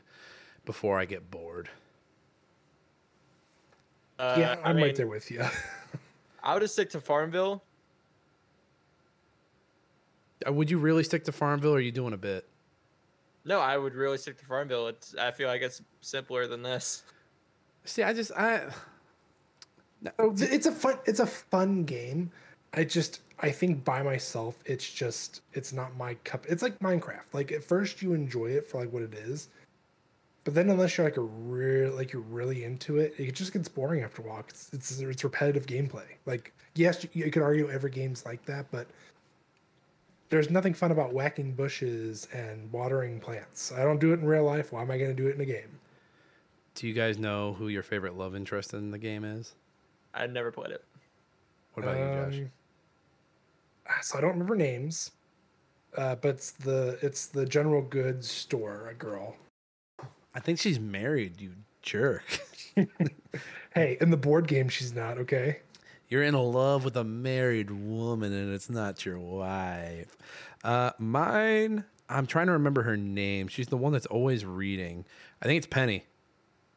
[0.70, 1.68] before i get bored
[4.20, 5.42] Uh, yeah, I I'm mean, right there with you.
[6.44, 7.64] I would just stick to Farmville.
[10.46, 12.46] Uh, would you really stick to farmville or are you doing a bit
[13.46, 14.88] No, I would really stick to Farmville.
[14.90, 17.04] It's, I feel like it's simpler than this.
[17.86, 18.70] See, I just I
[20.20, 20.96] Oh, th- it's a fun.
[21.06, 22.30] It's a fun game.
[22.74, 26.46] I just, I think by myself, it's just, it's not my cup.
[26.48, 27.34] It's like Minecraft.
[27.34, 29.50] Like at first, you enjoy it for like what it is,
[30.50, 33.70] but then unless you're like a real, like you're really into it, it just gets
[33.70, 34.44] boring after a while.
[34.48, 36.06] It's it's, it's repetitive gameplay.
[36.26, 38.88] Like yes, you, you could argue every game's like that, but
[40.30, 43.72] there's nothing fun about whacking bushes and watering plants.
[43.72, 44.72] I don't do it in real life.
[44.72, 45.80] Why am I going to do it in a game?
[46.80, 49.54] do you guys know who your favorite love interest in the game is?
[50.14, 50.82] I never played it.
[51.74, 52.40] What about you, Josh?
[52.40, 55.12] Um, So I don't remember names,
[55.98, 58.88] uh, but it's the it's the general goods store.
[58.90, 59.36] A girl.
[60.36, 62.24] I think she's married, you jerk.
[63.76, 65.60] Hey, in the board game, she's not okay.
[66.08, 70.18] You're in love with a married woman and it's not your wife.
[70.64, 73.48] Uh, mine, I'm trying to remember her name.
[73.48, 75.06] She's the one that's always reading.
[75.42, 76.06] I think it's Penny.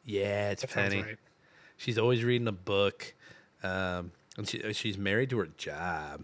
[0.05, 1.01] Yeah, it's That Penny.
[1.01, 1.17] right.
[1.77, 3.11] She's always reading a book.
[3.63, 6.23] Um, and she, she's married to her job.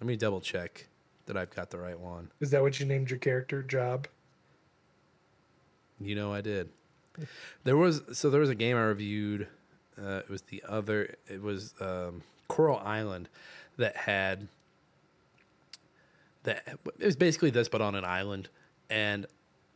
[0.00, 0.88] Let me double check
[1.26, 2.30] that I've got the right one.
[2.40, 3.62] Is that what you named your character?
[3.62, 4.08] Job.
[6.00, 6.68] You know I did.
[7.64, 9.48] There was so there was a game I reviewed.
[10.00, 11.16] Uh, it was the other.
[11.28, 13.28] It was um, Coral Island
[13.76, 14.48] that had
[16.44, 16.78] that.
[16.98, 18.48] It was basically this, but on an island,
[18.88, 19.26] and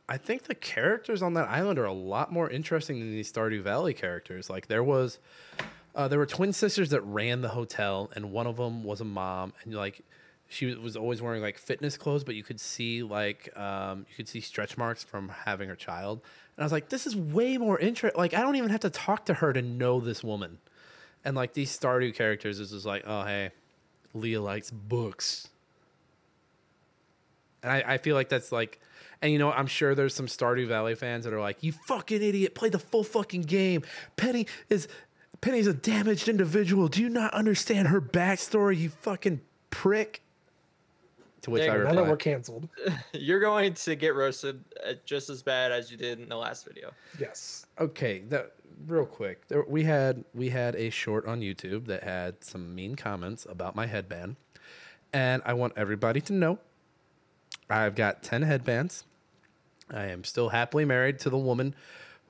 [0.09, 3.63] I think the characters on that island are a lot more interesting than these Stardew
[3.63, 4.49] Valley characters.
[4.49, 5.19] Like there was,
[5.95, 9.05] uh, there were twin sisters that ran the hotel, and one of them was a
[9.05, 10.03] mom, and like
[10.49, 14.29] she was always wearing like fitness clothes, but you could see like um, you could
[14.29, 16.21] see stretch marks from having her child.
[16.57, 18.19] And I was like, this is way more interesting.
[18.19, 20.59] Like I don't even have to talk to her to know this woman.
[21.25, 23.51] And like these Stardew characters is just like, oh hey,
[24.15, 25.49] Leah likes books.
[27.63, 28.81] And I, I feel like that's like,
[29.21, 32.23] and you know, I'm sure there's some Stardew Valley fans that are like, you fucking
[32.23, 33.83] idiot, play the full fucking game.
[34.17, 34.87] Penny is
[35.41, 36.87] Penny's a damaged individual.
[36.87, 40.23] Do you not understand her backstory, you fucking prick?
[41.43, 42.69] To which Yeah, I now Now that reply, we're canceled.
[43.13, 46.67] You're going to get roasted uh, just as bad as you did in the last
[46.67, 46.93] video.
[47.19, 47.67] Yes.
[47.79, 48.53] okay, that
[48.87, 49.47] real quick.
[49.49, 53.75] There, we had we had a short on YouTube that had some mean comments about
[53.75, 54.37] my headband,
[55.13, 56.59] and I want everybody to know
[57.69, 59.05] I've got ten headbands.
[59.93, 61.75] I am still happily married to the woman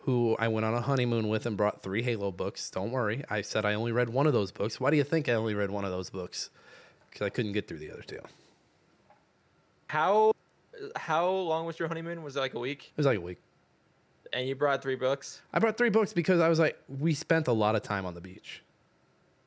[0.00, 2.70] who I went on a honeymoon with and brought three Halo books.
[2.70, 4.78] Don't worry, I said I only read one of those books.
[4.78, 6.50] Why do you think I only read one of those books?
[7.10, 8.20] Because I couldn't get through the other two.
[9.88, 10.32] It How
[10.96, 12.22] how long was your honeymoon?
[12.22, 12.92] Was it like a week?
[12.94, 13.38] It was like a week.
[14.32, 15.40] And you brought three books?
[15.52, 18.14] I brought three books because I was like, we spent a lot of time on
[18.14, 18.62] the beach.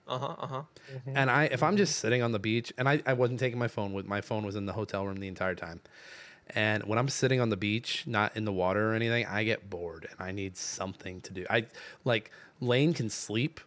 [0.08, 0.36] Uh huh.
[0.40, 0.62] Uh huh.
[1.06, 3.68] And I, if I'm just sitting on the beach, and I, I wasn't taking my
[3.68, 5.82] phone with my phone was in the hotel room the entire time.
[6.56, 9.70] And when I'm sitting on the beach, not in the water or anything, I get
[9.70, 11.46] bored and I need something to do.
[11.48, 11.68] I
[12.06, 13.60] like Lane can sleep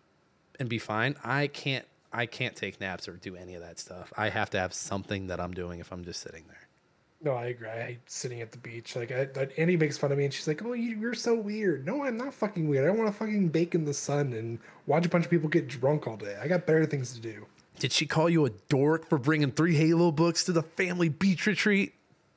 [0.59, 1.15] and be fine.
[1.23, 1.85] I can't.
[2.13, 4.13] I can't take naps or do any of that stuff.
[4.17, 6.69] I have to have something that I'm doing if I'm just sitting there.
[7.25, 7.69] No, I agree.
[7.69, 8.97] I hate sitting at the beach.
[8.97, 11.35] Like, I, I, Annie makes fun of me, and she's like, "Oh, you, you're so
[11.35, 12.85] weird." No, I'm not fucking weird.
[12.85, 15.49] I don't want to fucking bake in the sun and watch a bunch of people
[15.49, 16.37] get drunk all day.
[16.43, 17.47] I got better things to do.
[17.79, 21.47] Did she call you a dork for bringing three Halo books to the family beach
[21.47, 21.95] retreat?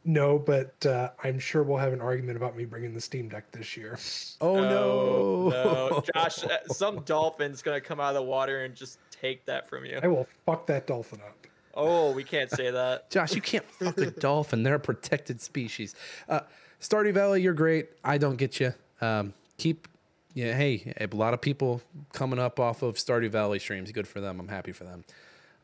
[0.07, 3.51] No, but uh, I'm sure we'll have an argument about me bringing the Steam Deck
[3.51, 3.97] this year.
[4.39, 5.49] Oh, no.
[5.49, 6.03] no.
[6.13, 9.85] Josh, uh, some dolphin's gonna come out of the water and just take that from
[9.85, 9.99] you.
[10.01, 11.47] I will fuck that dolphin up.
[11.73, 13.09] Oh, we can't say that.
[13.09, 14.63] Josh, you can't fuck a dolphin.
[14.63, 15.95] They're a protected species.
[16.29, 16.41] Uh,
[16.79, 17.89] Stardew Valley, you're great.
[18.03, 18.73] I don't get you.
[19.01, 19.87] Um, keep,
[20.33, 20.55] yeah.
[20.55, 21.81] Hey, a lot of people
[22.13, 23.91] coming up off of Stardew Valley streams.
[23.91, 24.39] Good for them.
[24.39, 25.03] I'm happy for them.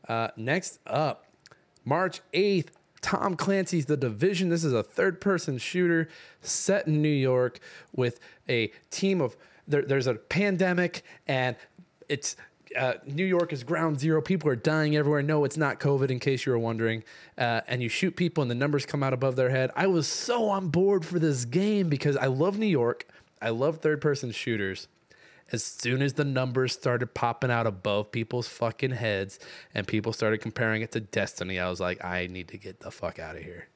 [0.06, 1.24] Uh, next up,
[1.84, 2.68] March 8th,
[3.00, 4.48] Tom Clancy's The Division.
[4.48, 6.08] This is a third person shooter
[6.42, 7.58] set in New York
[7.94, 11.56] with a team of, there, there's a pandemic and
[12.08, 12.36] it's,
[12.76, 14.20] uh, New York is ground zero.
[14.22, 15.22] People are dying everywhere.
[15.22, 17.04] No, it's not COVID, in case you were wondering.
[17.36, 19.70] Uh, and you shoot people, and the numbers come out above their head.
[19.76, 23.06] I was so on board for this game because I love New York.
[23.40, 24.88] I love third person shooters
[25.52, 29.38] as soon as the numbers started popping out above people's fucking heads
[29.74, 32.90] and people started comparing it to Destiny, I was like, I need to get the
[32.90, 33.68] fuck out of here.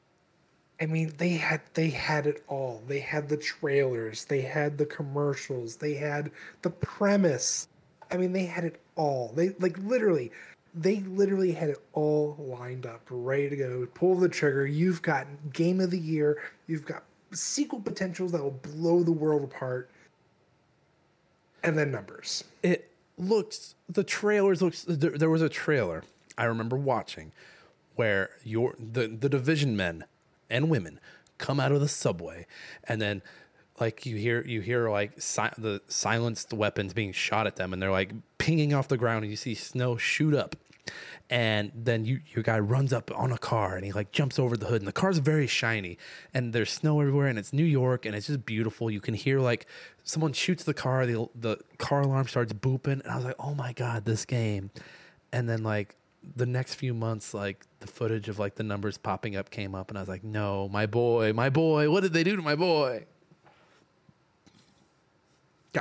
[0.80, 2.82] I mean, they had they had it all.
[2.86, 6.30] They had the trailers, they had the commercials, they had
[6.62, 7.68] the premise.
[8.10, 9.32] I mean, they had it all.
[9.34, 10.32] They like literally,
[10.74, 13.88] they literally had it all lined up, ready to go.
[13.94, 14.66] Pull the trigger.
[14.66, 16.42] You've got game of the year.
[16.66, 19.90] You've got sequel potentials that will blow the world apart.
[21.62, 22.44] And then numbers.
[22.62, 26.04] It looks, the trailers looks, there, there was a trailer
[26.38, 27.32] I remember watching
[27.94, 30.04] where your the, the division men
[30.50, 31.00] and women
[31.38, 32.46] come out of the subway
[32.84, 33.22] and then
[33.80, 37.82] like you hear you hear like si- the silenced weapons being shot at them and
[37.82, 40.56] they're like pinging off the ground and you see snow shoot up.
[41.28, 44.56] And then you your guy runs up on a car and he like jumps over
[44.56, 45.98] the hood and the car's very shiny
[46.32, 48.90] and there's snow everywhere and it's New York and it's just beautiful.
[48.90, 49.66] You can hear like
[50.04, 53.54] someone shoots the car the the car alarm starts booping and I was like oh
[53.54, 54.70] my god this game.
[55.32, 55.96] And then like
[56.36, 59.90] the next few months like the footage of like the numbers popping up came up
[59.90, 62.56] and I was like no my boy my boy what did they do to my
[62.56, 63.06] boy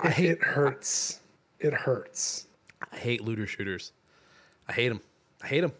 [0.03, 1.21] I It, hate it hurts.
[1.59, 2.47] It hurts.
[2.91, 3.91] I hate looter shooters
[4.67, 5.01] I hate them
[5.43, 5.71] I hate them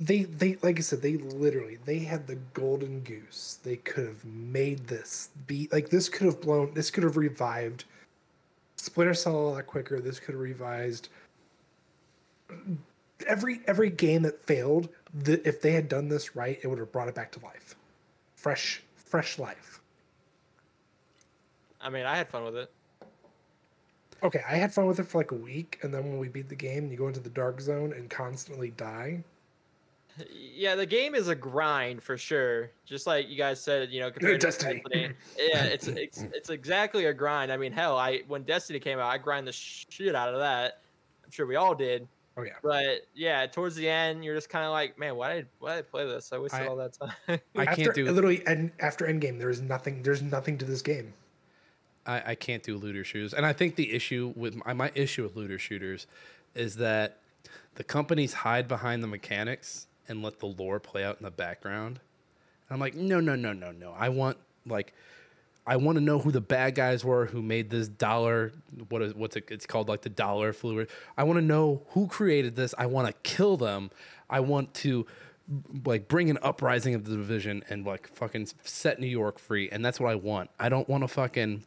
[0.00, 3.58] they they like I said, they literally they had the golden goose.
[3.64, 7.84] They could have made this be like this could have blown this could have revived
[8.76, 10.00] Splinter Cell a lot quicker.
[10.00, 11.08] This could have revised
[13.26, 14.88] every every game that failed.
[15.14, 17.74] The, if they had done this right, it would have brought it back to life,
[18.36, 19.80] fresh fresh life.
[21.80, 22.70] I mean, I had fun with it.
[24.22, 26.48] Okay, I had fun with it for like a week, and then when we beat
[26.48, 29.22] the game, you go into the dark zone and constantly die.
[30.28, 32.70] Yeah, the game is a grind for sure.
[32.84, 34.82] Just like you guys said, you know, compared Destiny.
[34.82, 35.14] to Destiny.
[35.38, 37.52] Yeah, it's it's it's exactly a grind.
[37.52, 40.80] I mean, hell, I when Destiny came out, I grind the shit out of that.
[41.24, 42.08] I'm sure we all did.
[42.36, 42.54] Oh yeah.
[42.62, 45.78] But yeah, towards the end, you're just kind of like, man, why did why did
[45.80, 46.32] I play this?
[46.32, 47.40] I wasted I- all that time.
[47.56, 48.12] I can't do it.
[48.12, 49.38] literally and after Endgame.
[49.38, 50.02] There is nothing.
[50.02, 51.12] There's nothing to this game.
[52.08, 55.22] I, I can't do looter shooters, and I think the issue with my, my issue
[55.22, 56.06] with looter shooters
[56.54, 57.18] is that
[57.74, 62.00] the companies hide behind the mechanics and let the lore play out in the background.
[62.68, 63.94] And I'm like, no, no, no, no, no.
[63.96, 64.94] I want like,
[65.66, 68.52] I want to know who the bad guys were who made this dollar.
[68.88, 69.44] What is what's it?
[69.50, 70.88] It's called like the dollar fluid.
[71.16, 72.74] I want to know who created this.
[72.76, 73.90] I want to kill them.
[74.28, 75.06] I want to
[75.84, 79.68] like bring an uprising of the division and like fucking set New York free.
[79.70, 80.50] And that's what I want.
[80.58, 81.64] I don't want to fucking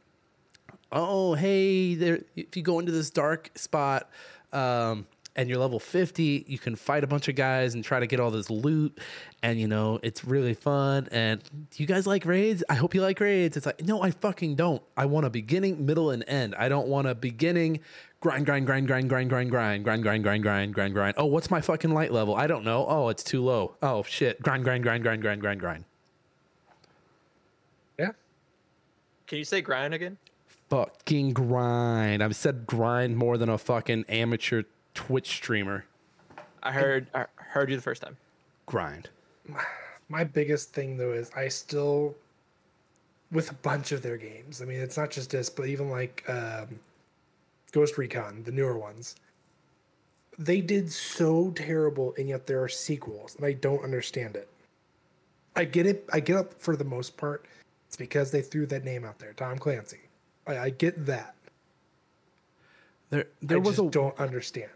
[0.92, 4.10] oh hey there if you go into this dark spot
[4.54, 8.08] um and you're level 50 you can fight a bunch of guys and try to
[8.08, 9.00] get all this loot
[9.42, 13.02] and you know it's really fun and do you guys like raids i hope you
[13.02, 16.54] like raids it's like no i fucking don't i want a beginning middle and end
[16.56, 17.80] i don't want a beginning
[18.20, 21.50] grind grind grind grind grind grind grind grind grind grind grind grind grind oh what's
[21.50, 24.84] my fucking light level i don't know oh it's too low oh shit grind grind
[24.84, 25.86] grind grind grind grind grind
[27.98, 28.12] Yeah.
[29.28, 30.18] Can you say grind again?
[30.72, 32.24] Fucking grind.
[32.24, 34.64] I've said grind more than a fucking amateur
[34.94, 35.84] Twitch streamer.
[36.64, 38.16] I heard I heard you the first time.
[38.66, 39.10] Grind.
[40.08, 42.16] My biggest thing though is I still,
[43.34, 44.62] with a bunch of their games.
[44.62, 46.80] I mean, it's not just this, but even like um,
[47.74, 49.18] Ghost Recon, the newer ones.
[50.40, 54.48] They did so terrible, and yet there are sequels, and I don't understand it.
[55.56, 56.08] I get it.
[56.14, 57.46] I get up for the most part.
[57.88, 60.00] It's because they threw that name out there, Tom Clancy.
[60.58, 61.36] I, I get that.
[63.10, 64.70] There, there I was just a don't understand.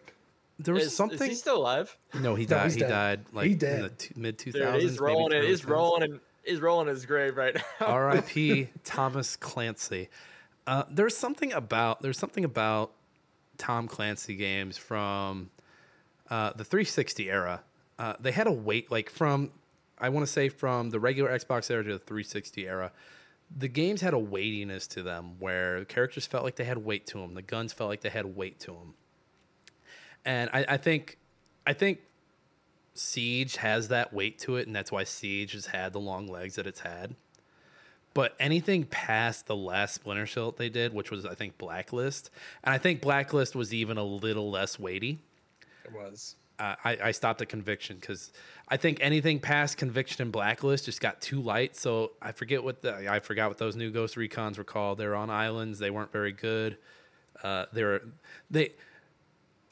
[0.60, 1.22] there was Is, something.
[1.22, 1.96] is he still alive?
[2.20, 2.66] no, he died.
[2.66, 2.90] he's he dead.
[2.90, 4.00] died like He in the dead.
[4.00, 4.84] t- mid two Dude, thousands.
[4.92, 5.44] he's rolling it.
[5.46, 7.62] He's rolling and he's rolling his grave right now.
[7.88, 8.70] R.I.P.
[8.84, 10.10] Thomas Clancy.
[10.68, 12.92] Uh, there's something about there's something about
[13.58, 15.50] Tom Clancy games from
[16.30, 17.62] uh, the 360 era.
[17.98, 19.52] Uh, they had a wait like from
[19.98, 22.92] I want to say from the regular Xbox era to the 360 era.
[23.58, 27.06] The games had a weightiness to them where the characters felt like they had weight
[27.08, 27.34] to them.
[27.34, 28.94] The guns felt like they had weight to them.
[30.26, 31.18] And I, I think,
[31.66, 32.00] I think
[32.96, 36.56] Siege has that weight to it, and that's why Siege has had the long legs
[36.56, 37.16] that it's had.
[38.14, 42.32] But anything past the last Splinter Cell they did, which was I think Blacklist,
[42.64, 45.20] and I think Blacklist was even a little less weighty.
[45.84, 46.36] It was.
[46.60, 48.32] I, I stopped at Conviction because
[48.68, 51.76] I think anything past Conviction and Blacklist just got too light.
[51.76, 54.98] So I forget what the I forgot what those new Ghost Recons were called.
[54.98, 55.80] They were on islands.
[55.80, 56.78] They weren't very good.
[57.44, 58.04] Uh, they were
[58.50, 58.74] they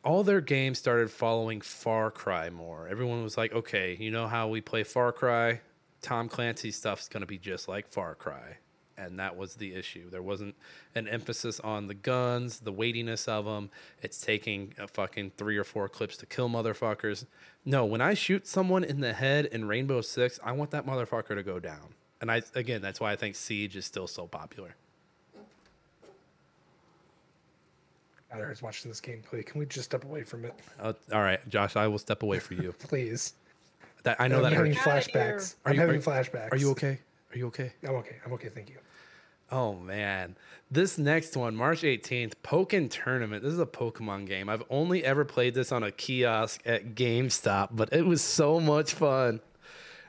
[0.03, 2.87] all their games started following Far Cry more.
[2.87, 5.61] Everyone was like, okay, you know how we play Far Cry?
[6.01, 8.57] Tom Clancy's stuff's to be just like Far Cry.
[8.97, 10.09] And that was the issue.
[10.11, 10.53] There wasn't
[10.93, 13.71] an emphasis on the guns, the weightiness of them.
[14.03, 17.25] It's taking a fucking three or four clips to kill motherfuckers.
[17.65, 21.33] No, when I shoot someone in the head in Rainbow Six, I want that motherfucker
[21.35, 21.95] to go down.
[22.21, 24.75] And I again, that's why I think Siege is still so popular.
[28.31, 29.45] God, I was watching this gameplay.
[29.45, 32.39] Can we just step away from it, Uh, all right, Josh, I will step away
[32.39, 32.73] for you.
[32.79, 33.33] please?
[34.03, 35.07] That I know that I'm that having hurts.
[35.07, 35.37] Get outta here.
[35.37, 35.55] flashbacks.
[35.65, 36.51] Are I'm you- having are- flashbacks.
[36.51, 36.99] Are you okay?
[37.33, 37.73] Are you okay?
[37.83, 38.17] I'm okay.
[38.25, 38.49] I'm okay.
[38.49, 38.77] Thank you.
[39.51, 40.35] Oh man,
[40.71, 43.43] this next one, March 18th, Pokken Tournament.
[43.43, 44.49] This is a Pokemon game.
[44.49, 48.93] I've only ever played this on a kiosk at GameStop, but it was so much
[48.93, 49.41] fun.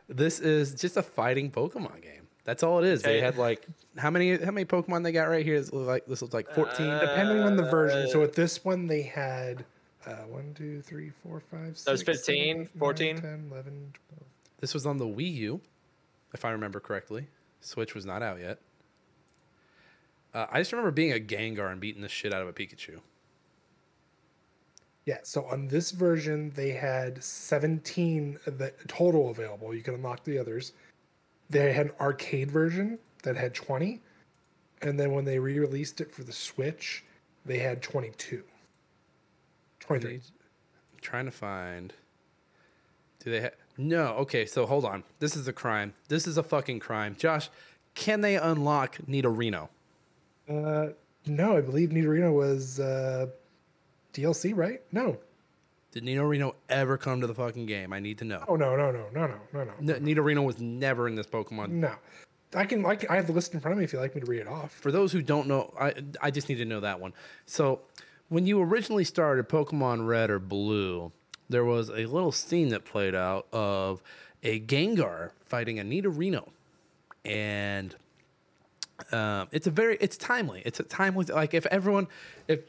[0.08, 2.28] This is just a fighting Pokemon game.
[2.44, 3.02] That's all it is.
[3.02, 3.66] They had like
[3.96, 5.58] how many how many Pokemon they got right here?
[5.58, 6.86] This looks like this looks like 14.
[6.86, 8.08] Uh, Depending on the version.
[8.10, 9.64] So with this one, they had
[10.06, 13.16] uh, 1, 2, 3, 4, 5, 6, That was 15, 7, 8, 9, 14?
[13.16, 14.22] 10, 11, 12.
[14.60, 15.60] this was on the Wii U,
[16.34, 17.28] if I remember correctly.
[17.60, 18.58] Switch was not out yet.
[20.34, 23.00] Uh, I just remember being a Gengar and beating the shit out of a Pikachu.
[25.06, 29.74] Yeah, so on this version, they had 17 the total available.
[29.74, 30.72] You can unlock the others.
[31.50, 34.00] They had an arcade version that had 20.
[34.82, 37.04] And then when they re released it for the Switch,
[37.44, 38.42] they had 22.
[39.80, 40.14] 23.
[40.14, 40.20] I'm
[41.00, 41.92] trying to find.
[43.22, 43.52] Do they have?
[43.76, 44.08] No.
[44.18, 44.46] Okay.
[44.46, 45.04] So hold on.
[45.18, 45.94] This is a crime.
[46.08, 47.16] This is a fucking crime.
[47.18, 47.50] Josh,
[47.94, 49.68] can they unlock Nidorino?
[50.48, 50.88] Uh,
[51.26, 53.26] no, I believe Nidorino was uh,
[54.12, 54.82] DLC, right?
[54.92, 55.18] No.
[55.92, 57.92] Did Nidorino ever come to the fucking game?
[57.92, 58.44] I need to know.
[58.48, 59.94] Oh no, no, no, no, no, no, no.
[59.94, 61.70] N- Nidorino was never in this Pokemon.
[61.70, 61.92] No.
[62.56, 64.20] I can, can I have the list in front of me if you'd like me
[64.20, 64.72] to read it off.
[64.72, 67.12] For those who don't know, I I just need to know that one.
[67.46, 67.80] So,
[68.28, 71.10] when you originally started Pokemon Red or Blue,
[71.54, 74.02] there was a little scene that played out of
[74.42, 76.48] a Gengar fighting a Nidorino,
[77.24, 77.94] and
[79.12, 80.62] um, it's a very it's timely.
[80.66, 82.08] It's a timely like if everyone
[82.48, 82.60] if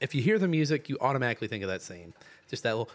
[0.00, 2.14] if you hear the music, you automatically think of that scene.
[2.48, 2.90] Just that little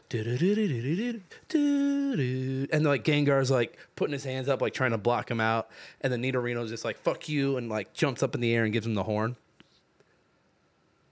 [2.71, 5.69] and like Gengar's like putting his hands up, like trying to block him out,
[6.01, 8.71] and then Nidorino's just like "fuck you" and like jumps up in the air and
[8.71, 9.35] gives him the horn.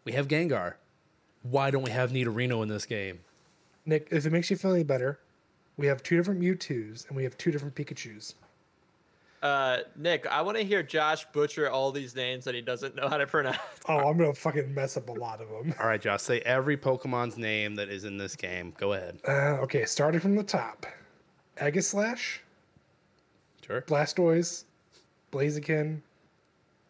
[0.06, 0.76] We have Gengar.
[1.44, 3.20] Why don't we have Nidorino in this game?
[3.86, 5.20] Nick, if it makes you feel any better,
[5.78, 8.36] we have two different Mewtwo's and we have two different Pikachu's.
[9.42, 13.10] Uh, Nick, I want to hear Josh butcher all these names that he doesn't know
[13.10, 13.58] how to pronounce.
[13.88, 15.74] Oh, I'm gonna fucking mess up a lot of them.
[15.80, 18.74] All right, Josh, say every Pokemon's name that is in this game.
[18.78, 19.18] Go ahead.
[19.28, 20.86] Uh, okay, starting from the top:
[21.58, 22.38] Aegislash,
[23.66, 23.82] Sure.
[23.82, 24.66] Blastoise,
[25.32, 26.02] Blaziken,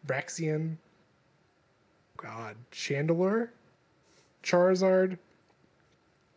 [0.06, 0.76] Braxian,
[2.18, 3.48] God, Chandelure,
[4.42, 5.16] Charizard,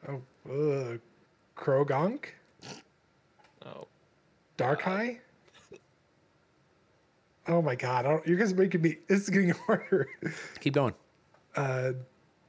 [0.07, 0.97] oh, uh,
[1.55, 2.25] Krogonk,
[3.65, 3.87] Oh,
[4.57, 5.17] Darkrai.
[7.47, 8.05] Oh my God!
[8.05, 8.97] I don't, you guys are making me.
[9.07, 10.07] This is getting harder.
[10.59, 10.93] Keep going.
[11.55, 11.93] Uh,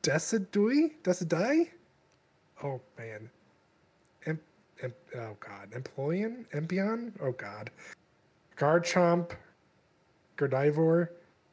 [0.02, 1.68] Decidui, Decidai.
[2.62, 3.28] Oh man.
[4.26, 4.40] Imp,
[4.82, 7.12] imp, oh God, Employan, Empion.
[7.20, 7.70] Oh God.
[8.56, 9.32] Garchomp,
[10.38, 11.08] Gardivore,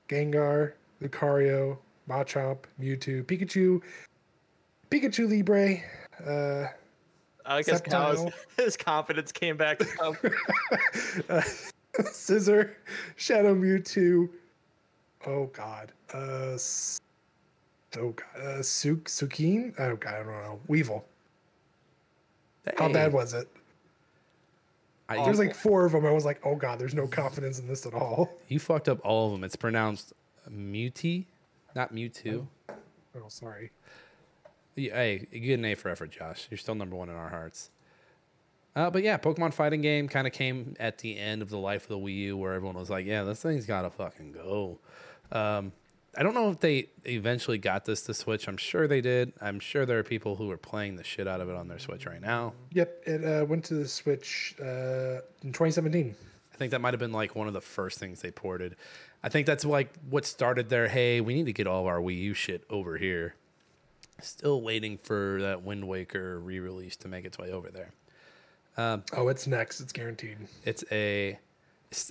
[0.07, 1.77] Gengar, Lucario,
[2.09, 3.81] Machomp, Mewtwo, Pikachu,
[4.89, 5.81] Pikachu Libre.
[6.25, 6.67] Uh,
[7.45, 9.81] I guess how his, confidence came back.
[10.01, 10.15] up.
[11.29, 11.41] uh,
[11.99, 12.71] Scizor,
[13.15, 14.29] Shadow Mewtwo.
[15.25, 15.91] Oh God.
[16.13, 16.99] Uh, s-
[17.97, 18.41] oh God.
[18.41, 19.73] Uh, Suk Sukine.
[19.79, 20.59] Oh God, I don't know.
[20.67, 21.03] Weevil.
[22.77, 23.49] How bad was it?
[25.09, 26.05] I, There's like four of them.
[26.05, 28.29] I was like, oh God, there's no confidence in this at all.
[28.47, 29.43] You fucked up all of them.
[29.43, 30.13] It's pronounced
[30.49, 31.27] Muti,
[31.75, 32.47] not Mewtwo.
[32.69, 33.71] Oh, sorry.
[34.75, 36.47] Hey, you get an A for effort, Josh.
[36.49, 37.69] You're still number one in our hearts.
[38.75, 41.83] Uh, but yeah, Pokemon fighting game kind of came at the end of the life
[41.83, 44.79] of the Wii U, where everyone was like, "Yeah, this thing's gotta fucking go."
[45.31, 45.71] Um,
[46.15, 48.47] I don't know if they eventually got this to Switch.
[48.47, 49.33] I'm sure they did.
[49.41, 51.79] I'm sure there are people who are playing the shit out of it on their
[51.79, 52.53] Switch right now.
[52.71, 56.15] Yep, it uh, went to the Switch uh, in 2017.
[56.53, 58.75] I think that might have been like one of the first things they ported.
[59.23, 61.99] I think that's like what started their hey, we need to get all of our
[61.99, 63.35] Wii U shit over here.
[64.23, 67.91] Still waiting for that Wind Waker re-release to make its way over there.
[68.77, 69.81] Oh, it's next.
[69.81, 70.37] It's guaranteed.
[70.65, 71.37] It's a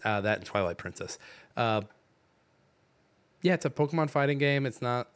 [0.04, 1.18] uh, that and Twilight Princess.
[1.56, 1.82] Uh,
[3.42, 4.66] yeah, it's a Pokemon fighting game.
[4.66, 5.08] It's not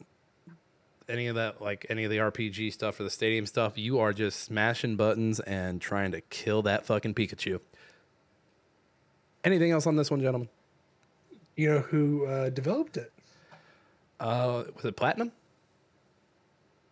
[1.08, 3.78] any of that like any of the RPG stuff or the stadium stuff.
[3.78, 7.60] You are just smashing buttons and trying to kill that fucking Pikachu.
[9.44, 10.48] Anything else on this one, gentlemen?
[11.54, 13.12] You know who uh, developed it?
[14.18, 15.30] Uh, was it Platinum?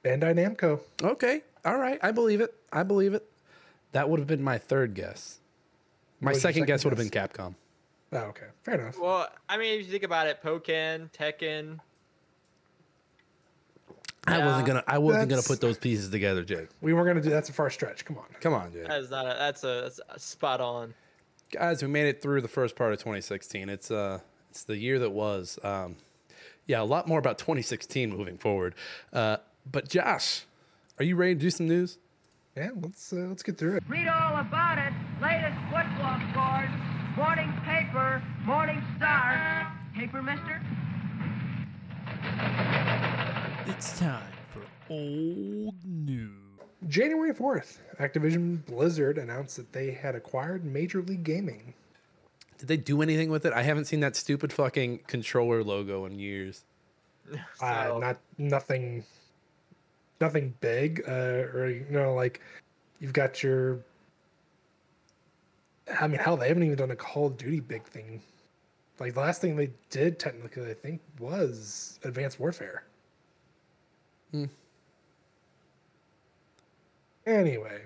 [0.04, 0.80] Bandai Namco.
[1.02, 2.54] Okay, all right, I believe it.
[2.72, 3.28] I believe it.
[3.92, 5.38] That would have been my third guess.
[6.20, 7.10] My second, second guess would have been?
[7.10, 7.54] Capcom.
[8.12, 8.46] Oh, okay.
[8.62, 8.98] Fair enough.
[8.98, 11.78] well, I mean, if you think about it, Pokken, Tekken.
[14.26, 14.84] I wasn't gonna.
[14.86, 16.68] I wasn't gonna put those pieces together, Jake.
[16.80, 18.04] We weren't going to do that's a far stretch.
[18.04, 18.24] Come on.
[18.40, 18.86] Come on, Jake.
[18.86, 20.94] That is not a, that's a that's a spot on.
[21.50, 24.18] guys we made it through the first part of 2016 it's uh
[24.50, 25.94] it's the year that was um
[26.66, 28.74] yeah a lot more about 2016 moving forward
[29.12, 29.36] uh
[29.70, 30.44] but josh
[30.98, 31.98] are you ready to do some news
[32.56, 33.82] Yeah, let's uh, let's get through it.
[33.88, 34.92] Read all about it.
[35.20, 36.70] Latest football scores.
[37.16, 38.22] Morning paper.
[38.46, 39.72] Morning star.
[39.96, 40.62] Paper, mister?
[43.66, 46.30] It's time for old news.
[46.86, 51.74] January 4th, Activision Blizzard announced that they had acquired Major League Gaming.
[52.58, 56.18] did they do anything with it i haven't seen that stupid fucking controller logo in
[56.20, 56.62] years
[57.32, 57.36] uh,
[57.88, 59.02] So- not nothing
[60.20, 62.40] nothing big uh, or you know like
[63.00, 63.78] you've got your
[66.00, 68.20] i mean hell they haven't even done a call of duty big thing
[69.00, 72.84] like the last thing they did technically i think was advanced warfare
[74.32, 74.46] Hmm.
[77.26, 77.82] anyway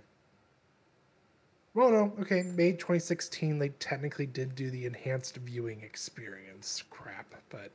[1.74, 7.70] well no okay may 2016 they technically did do the enhanced viewing experience crap but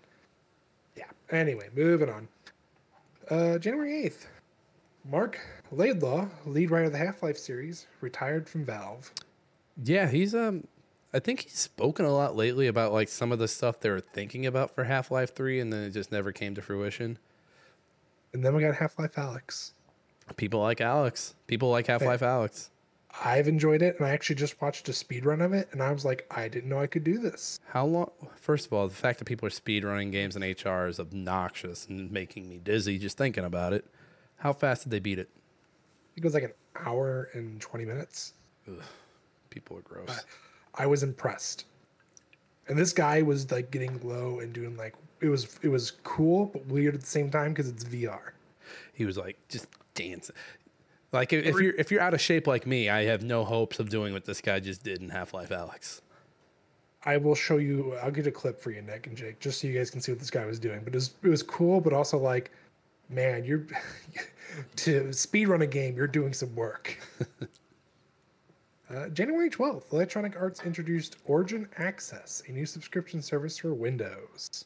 [0.95, 1.05] yeah.
[1.31, 2.27] Anyway, moving on.
[3.29, 4.25] Uh, January 8th,
[5.05, 5.39] Marc
[5.71, 9.11] Laidlaw, lead writer of the Half Life series, retired from Valve.
[9.83, 10.65] yeah he's um
[11.13, 13.99] i think he's spoken a lot lately about like some of the stuff they were
[13.99, 17.17] thinking about for half-life 3 and then it just never came to fruition
[18.33, 19.71] And then we got Half Life Alyx.
[20.37, 22.69] people like alyx people like half-life alyx
[23.23, 25.91] I've enjoyed it, and I actually just watched a speed run of it, and I
[25.91, 27.59] was like, I didn't know I could do this.
[27.67, 28.09] How long?
[28.37, 31.85] First of all, the fact that people are speed running games in HR is obnoxious
[31.85, 33.85] and making me dizzy just thinking about it.
[34.43, 35.29] How fast did they beat it?
[36.17, 36.51] It was like an
[36.85, 38.33] hour and 20 minutes.
[39.49, 40.25] People are gross.
[40.75, 41.63] I was impressed.
[42.67, 46.47] And this guy was like getting low and doing like it was it was cool
[46.47, 48.31] but weird at the same time because it's VR.
[48.93, 50.35] he was like just dancing.
[51.13, 53.79] Like if, if you're if you're out of shape like me, I have no hopes
[53.79, 56.01] of doing what this guy just did in Half Life Alyx.
[57.05, 57.95] I will show you.
[58.03, 60.11] I'll get a clip for you, Nick and Jake, just so you guys can see
[60.11, 60.81] what this guy was doing.
[60.83, 62.51] But it was it was cool, but also like,
[63.09, 63.65] man, you're
[64.77, 65.95] to speed run a game.
[65.95, 66.97] You're doing some work.
[68.93, 74.65] uh, January twelfth, Electronic Arts introduced Origin Access, a new subscription service for Windows.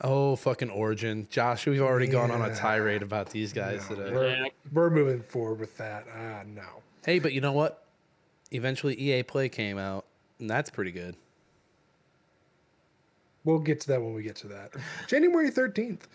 [0.00, 4.12] Oh fucking Origin, Josh, we've already gone on a tirade about these guys No, today.
[4.14, 6.06] we're, we're moving forward with that.
[6.16, 6.62] Ah, no.
[7.04, 7.84] Hey, but you know what?
[8.52, 10.04] Eventually, EA Play came out,
[10.38, 11.16] and that's pretty good.
[13.44, 14.72] We'll get to that when we get to that.
[15.08, 16.06] January thirteenth,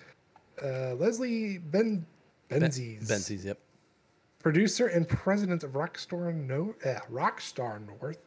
[0.62, 2.06] uh, Leslie Ben
[2.50, 3.08] Benzies.
[3.08, 3.60] Benzies, yep.
[4.40, 8.26] producer and president of Rockstar No uh, Rockstar North,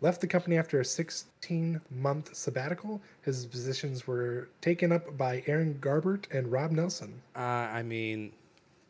[0.00, 3.00] left the company after a 16-month sabbatical.
[3.22, 7.20] His positions were taken up by Aaron Garbut and Rob Nelson.
[7.34, 8.32] Uh, I mean,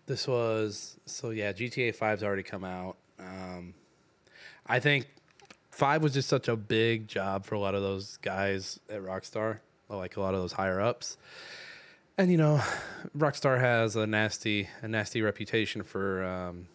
[0.07, 1.53] this was so yeah.
[1.53, 2.97] GTA 5's already come out.
[3.19, 3.75] Um,
[4.67, 5.07] I think
[5.71, 9.59] five was just such a big job for a lot of those guys at Rockstar,
[9.89, 11.17] like a lot of those higher ups.
[12.19, 12.63] And you know,
[13.17, 16.69] Rockstar has a nasty, a nasty reputation for um,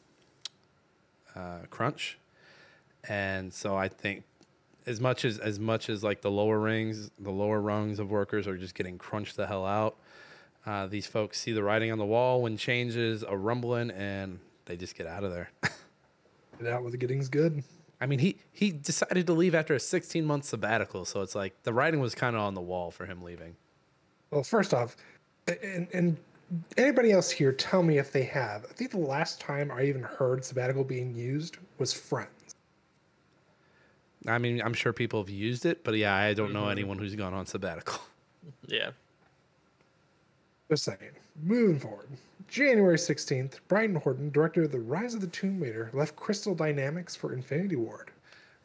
[1.36, 2.20] uh, crunch,
[3.10, 4.24] and so I think
[4.86, 8.48] as much as as much as like the lower rings, the lower rungs of workers
[8.48, 9.98] are just getting crunched the hell out.
[10.64, 14.78] Uh, these folks see the writing on the wall when changes are rumbling, and they
[14.78, 15.50] just get out of there.
[16.60, 17.64] And out with the getting's good.
[18.00, 21.64] I mean, he he decided to leave after a 16 month sabbatical, so it's like
[21.64, 23.56] the writing was kind of on the wall for him leaving.
[24.30, 24.96] Well, first off,
[25.64, 26.18] and, and
[26.78, 28.66] anybody else here, tell me if they have.
[28.66, 32.30] I think the last time I even heard sabbatical being used was Friends.
[34.28, 36.72] I mean, I'm sure people have used it, but yeah, I don't know mm-hmm.
[36.72, 38.00] anyone who's gone on sabbatical.
[38.68, 38.90] Yeah.
[40.68, 40.98] Just saying.
[41.44, 42.08] Moving forward.
[42.48, 47.16] January 16th, Brian Horton, director of The Rise of the Tomb Raider, left Crystal Dynamics
[47.16, 48.10] for Infinity Ward.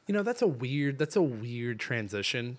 [0.07, 2.59] You know, that's a weird that's a weird transition.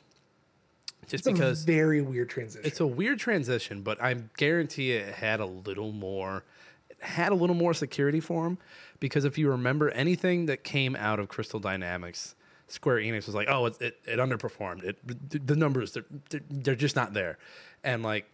[1.07, 2.65] Just It's because a very weird transition.
[2.65, 6.43] it's a weird transition, but I guarantee it had a little more
[6.89, 8.57] it had a little more security for him
[8.99, 12.35] because if you remember anything that came out of Crystal Dynamics,
[12.67, 14.83] Square Enix was like, "Oh, it it, it underperformed.
[14.83, 17.37] It the numbers they're, they're they're just not there."
[17.83, 18.29] And like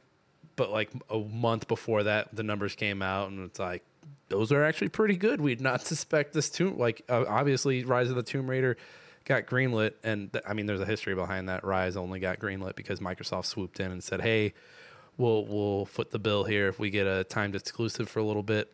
[0.56, 3.84] but like a month before that the numbers came out and it's like
[4.30, 5.42] those are actually pretty good.
[5.42, 8.78] We'd not suspect this tomb like uh, obviously Rise of the Tomb Raider
[9.26, 11.64] got greenlit and th- I mean there's a history behind that.
[11.64, 14.54] Rise only got greenlit because Microsoft swooped in and said, "Hey,
[15.18, 18.44] we'll we'll foot the bill here if we get a timed exclusive for a little
[18.44, 18.72] bit."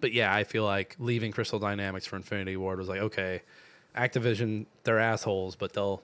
[0.00, 3.42] But yeah, I feel like leaving Crystal Dynamics for Infinity Ward was like, okay,
[3.96, 6.02] Activision, they're assholes, but they'll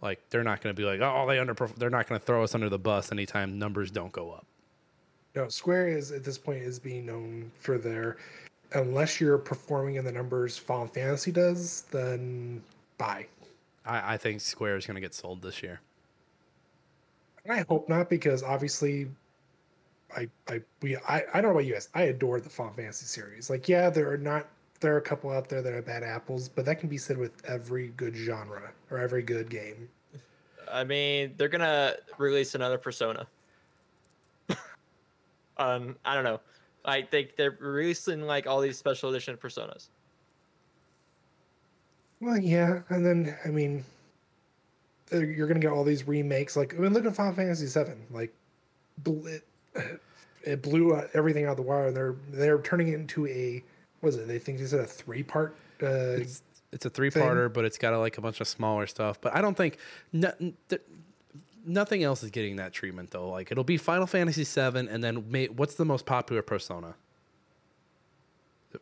[0.00, 1.76] like they're not going to be like, oh, they underperform.
[1.76, 4.46] They're not going to throw us under the bus anytime numbers don't go up.
[5.34, 8.16] no, Square is at this point is being known for their
[8.74, 12.62] unless you're performing in the numbers Final Fantasy does, then
[13.02, 13.26] bye.
[13.84, 15.80] I, I think Square is going to get sold this year.
[17.48, 19.08] I hope not because obviously
[20.16, 21.88] I I we I, I don't know about you guys.
[21.94, 23.50] I adore the Final Fantasy series.
[23.50, 24.46] Like, yeah, there are not
[24.78, 27.18] there are a couple out there that are bad apples, but that can be said
[27.18, 29.88] with every good genre or every good game.
[30.70, 33.26] I mean, they're gonna release another Persona.
[35.56, 36.40] um, I don't know.
[36.84, 39.88] I think they're releasing like all these special edition Personas.
[42.22, 43.84] Well, yeah, and then I mean,
[45.12, 46.56] uh, you're gonna get all these remakes.
[46.56, 47.94] Like, I mean, look at Final Fantasy VII.
[48.12, 48.32] Like,
[49.04, 49.44] it,
[50.44, 51.90] it blew uh, everything out of the wire.
[51.90, 53.64] They're they're turning it into a
[54.00, 54.28] what is it?
[54.28, 55.56] They think said a three part.
[55.82, 59.20] Uh, It's it's a three parter, but it's got like a bunch of smaller stuff.
[59.20, 59.78] But I don't think
[60.12, 60.32] no,
[60.68, 60.80] th-
[61.66, 63.28] nothing else is getting that treatment though.
[63.30, 66.94] Like it'll be Final Fantasy VII, and then may, what's the most popular Persona?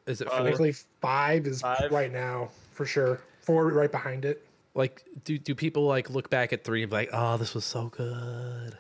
[0.07, 0.39] Is it Uh, four?
[0.41, 1.91] Technically, five is Five?
[1.91, 3.21] right now for sure.
[3.43, 4.45] Four right behind it.
[4.75, 7.65] like do do people like look back at three and be like, oh, this was
[7.65, 8.79] so good?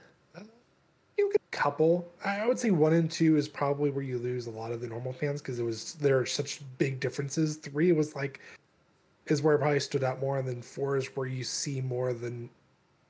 [1.18, 2.08] You get a couple.
[2.24, 4.80] I I would say one and two is probably where you lose a lot of
[4.80, 7.56] the normal fans because it was there are such big differences.
[7.56, 8.40] Three was like
[9.26, 12.12] is where it probably stood out more, and then four is where you see more
[12.12, 12.48] than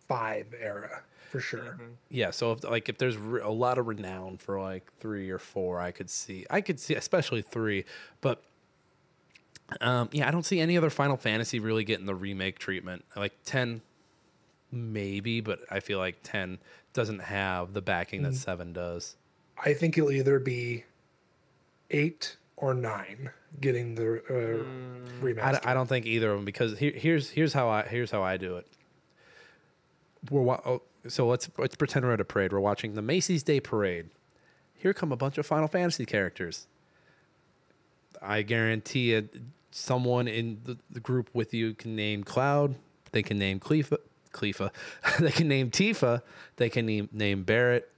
[0.09, 1.79] five era for sure.
[2.09, 5.39] Yeah, so if like if there's re- a lot of renown for like three or
[5.39, 7.85] four, I could see I could see especially three,
[8.21, 8.43] but
[9.81, 13.05] um, yeah, I don't see any other Final Fantasy really getting the remake treatment.
[13.15, 13.81] Like ten,
[14.73, 16.59] maybe, but I feel like ten
[16.93, 19.15] doesn't have the backing that seven does.
[19.65, 20.85] I think it'll either be
[21.91, 24.65] eight or nine getting the uh,
[25.23, 25.63] I, remaster.
[25.63, 28.25] d- I don't think either of them because here, here's here's how I here's how
[28.25, 28.67] I do it.
[30.29, 32.53] We're oh, so let's let's pretend we're at a parade.
[32.53, 34.11] We're watching the Macy's Day Parade.
[34.75, 36.67] here come a bunch of Final Fantasy characters.
[38.21, 39.37] I guarantee it.
[39.73, 42.75] Someone in the, the group with you can name Cloud.
[43.13, 43.99] They can name Clefa.
[44.33, 44.71] Clefa.
[45.21, 46.23] they can name Tifa.
[46.57, 47.91] They can name, name Barret.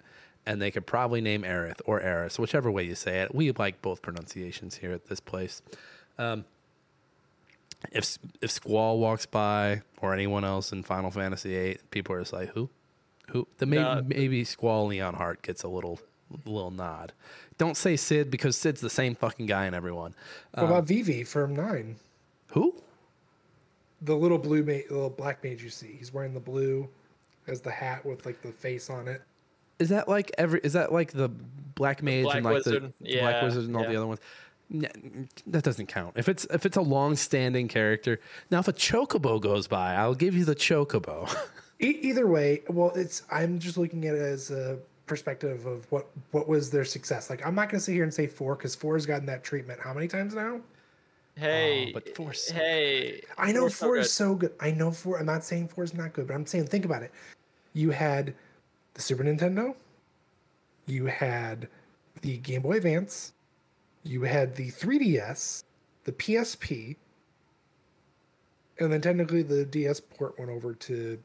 [0.44, 3.34] And they could probably name Aerith or Aeris, whichever way you say it.
[3.34, 5.62] We like both pronunciations here at this place.
[6.18, 6.44] Um,
[7.90, 12.32] if if Squall walks by or anyone else in Final Fantasy VIII, people are just
[12.32, 12.70] like, who,
[13.32, 13.46] who?
[13.58, 16.00] The maybe Uh, maybe Squall Leonhart gets a little
[16.46, 17.12] little nod.
[17.58, 20.14] Don't say Cid because Cid's the same fucking guy in everyone.
[20.52, 21.96] What about Vivi from Nine?
[22.52, 22.74] Who?
[24.00, 25.94] The little blue, ma- little black mage you see.
[25.98, 26.88] He's wearing the blue,
[27.46, 29.22] as the hat with like the face on it.
[29.78, 30.60] Is that like every?
[30.62, 32.92] Is that like the Black Mage Black and like Wizard.
[33.00, 34.20] the Black Wizard and all the other ones?
[35.46, 36.14] That doesn't count.
[36.16, 38.20] If it's if it's a long-standing character.
[38.50, 41.28] Now, if a Chocobo goes by, I'll give you the Chocobo.
[41.82, 43.22] E- either way, well, it's.
[43.30, 47.28] I'm just looking at it as a perspective of what what was their success.
[47.28, 49.80] Like, I'm not gonna sit here and say four because four has gotten that treatment
[49.80, 50.60] how many times now?
[51.34, 53.22] Hey, oh, but four's so hey.
[53.36, 54.52] I know four's so four is so good.
[54.60, 55.18] I know four.
[55.18, 57.12] I'm not saying four is not good, but I'm saying think about it.
[57.72, 58.34] You had
[58.94, 59.74] the Super Nintendo.
[60.86, 61.68] You had
[62.20, 63.32] the Game Boy Advance.
[64.04, 65.62] You had the 3DS,
[66.04, 66.96] the PSP,
[68.80, 71.18] and then technically the DS port went over to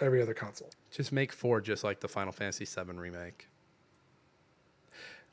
[0.00, 0.70] every other console.
[0.90, 3.48] just make four just like the Final Fantasy VII remake.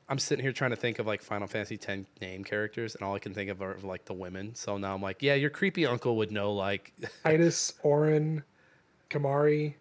[0.10, 3.14] I'm sitting here trying to think of like Final Fantasy X name characters, and all
[3.16, 4.56] I can think of are like the women.
[4.56, 6.94] So now I'm like, yeah, your creepy uncle would know like,
[7.26, 8.44] Tidus, Auron,
[9.10, 9.74] Kimahri,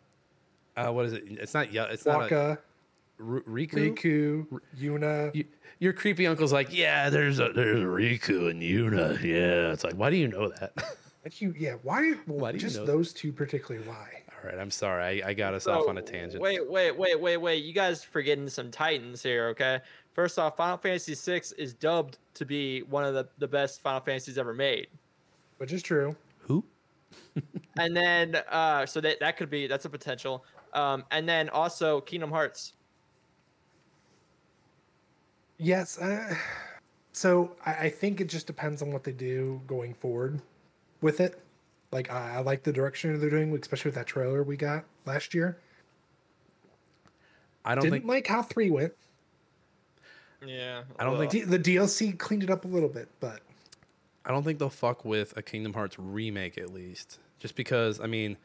[0.76, 1.24] uh, what is it?
[1.28, 2.58] It's not yeah, it's not a, Wakka,
[3.20, 3.94] Rikku.
[3.94, 5.34] Rikku, Yuna.
[5.34, 5.44] You,
[5.78, 9.22] your creepy uncle's like, yeah, there's a there's Rikku and Yuna.
[9.22, 10.72] Yeah, it's like, why do you know that?
[11.26, 11.74] Like you, yeah.
[11.82, 12.14] Why?
[12.28, 13.84] Well, Why do you just know- those two particularly?
[13.84, 14.22] Why?
[14.46, 16.40] All right, I'm sorry, I, I got us off on a tangent.
[16.40, 17.64] Wait, wait, wait, wait, wait.
[17.64, 19.80] You guys forgetting some titans here, okay?
[20.12, 24.00] First off, Final Fantasy VI is dubbed to be one of the, the best Final
[24.00, 24.86] Fantasies ever made.
[25.56, 26.14] Which is true.
[26.40, 26.64] Who?
[27.78, 30.46] And then uh so that that could be that's a potential.
[30.72, 32.72] Um and then also Kingdom Hearts.
[35.58, 35.98] Yes.
[35.98, 36.34] Uh,
[37.12, 40.40] so I, I think it just depends on what they do going forward
[41.02, 41.38] with it.
[41.92, 45.34] Like I, I like the direction they're doing, especially with that trailer we got last
[45.34, 45.58] year.
[47.64, 48.92] I don't Didn't think like how three went.
[50.44, 50.82] Yeah.
[50.98, 53.40] I don't think D- the DLC cleaned it up a little bit, but
[54.24, 57.18] I don't think they'll fuck with a Kingdom Hearts remake at least.
[57.38, 58.36] Just because I mean,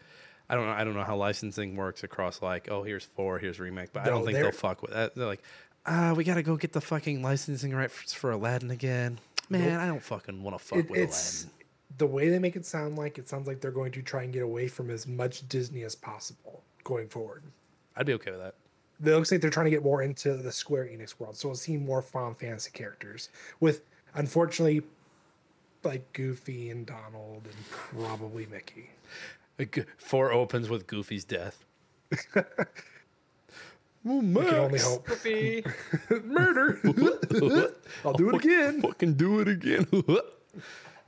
[0.50, 3.60] I don't know I don't know how licensing works across like, oh here's four, here's
[3.60, 5.16] remake, but I don't think they'll they're- fuck with that.
[5.16, 5.44] They're like,
[5.86, 9.20] ah, we gotta go get the fucking licensing rights for Aladdin again.
[9.50, 11.58] Man, I don't fucking want to fuck it, with it's Aladdin.
[11.98, 14.34] The way they make it sound like it sounds like they're going to try and
[14.34, 17.44] get away from as much Disney as possible going forward.
[17.96, 18.56] I'd be okay with that.
[19.04, 21.56] It looks like they're trying to get more into the Square Enix world, so we'll
[21.56, 23.30] see more Final Fantasy characters.
[23.60, 23.82] With
[24.14, 24.84] unfortunately,
[25.84, 28.92] like Goofy and Donald and probably Mickey.
[29.98, 31.66] Four opens with Goofy's death.
[34.04, 35.06] We can only hope.
[35.06, 35.64] Goofy.
[36.24, 36.80] Murder.
[38.06, 38.82] I'll do it again.
[38.82, 39.88] Fucking do it again.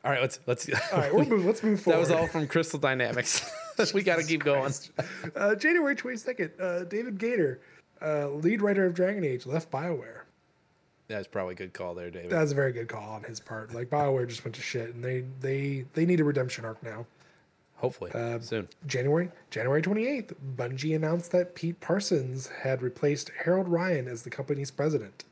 [0.03, 0.69] All right, let's let's.
[0.93, 1.45] All right, we'll move.
[1.45, 1.97] Let's move forward.
[1.97, 3.49] that was all from Crystal Dynamics.
[3.93, 4.73] we got to keep going.
[5.35, 6.51] Uh, January twenty second.
[6.59, 7.59] Uh, David Gaider,
[8.01, 10.21] uh, lead writer of Dragon Age, left Bioware.
[11.07, 12.31] That's probably a good call there, David.
[12.31, 13.73] That was a very good call on his part.
[13.73, 17.05] Like Bioware just went to shit, and they they they need a redemption arc now.
[17.77, 18.67] Hopefully Uh, soon.
[18.87, 24.71] January January 28th, Bungie announced that Pete Parsons had replaced Harold Ryan as the company's
[24.71, 25.25] president.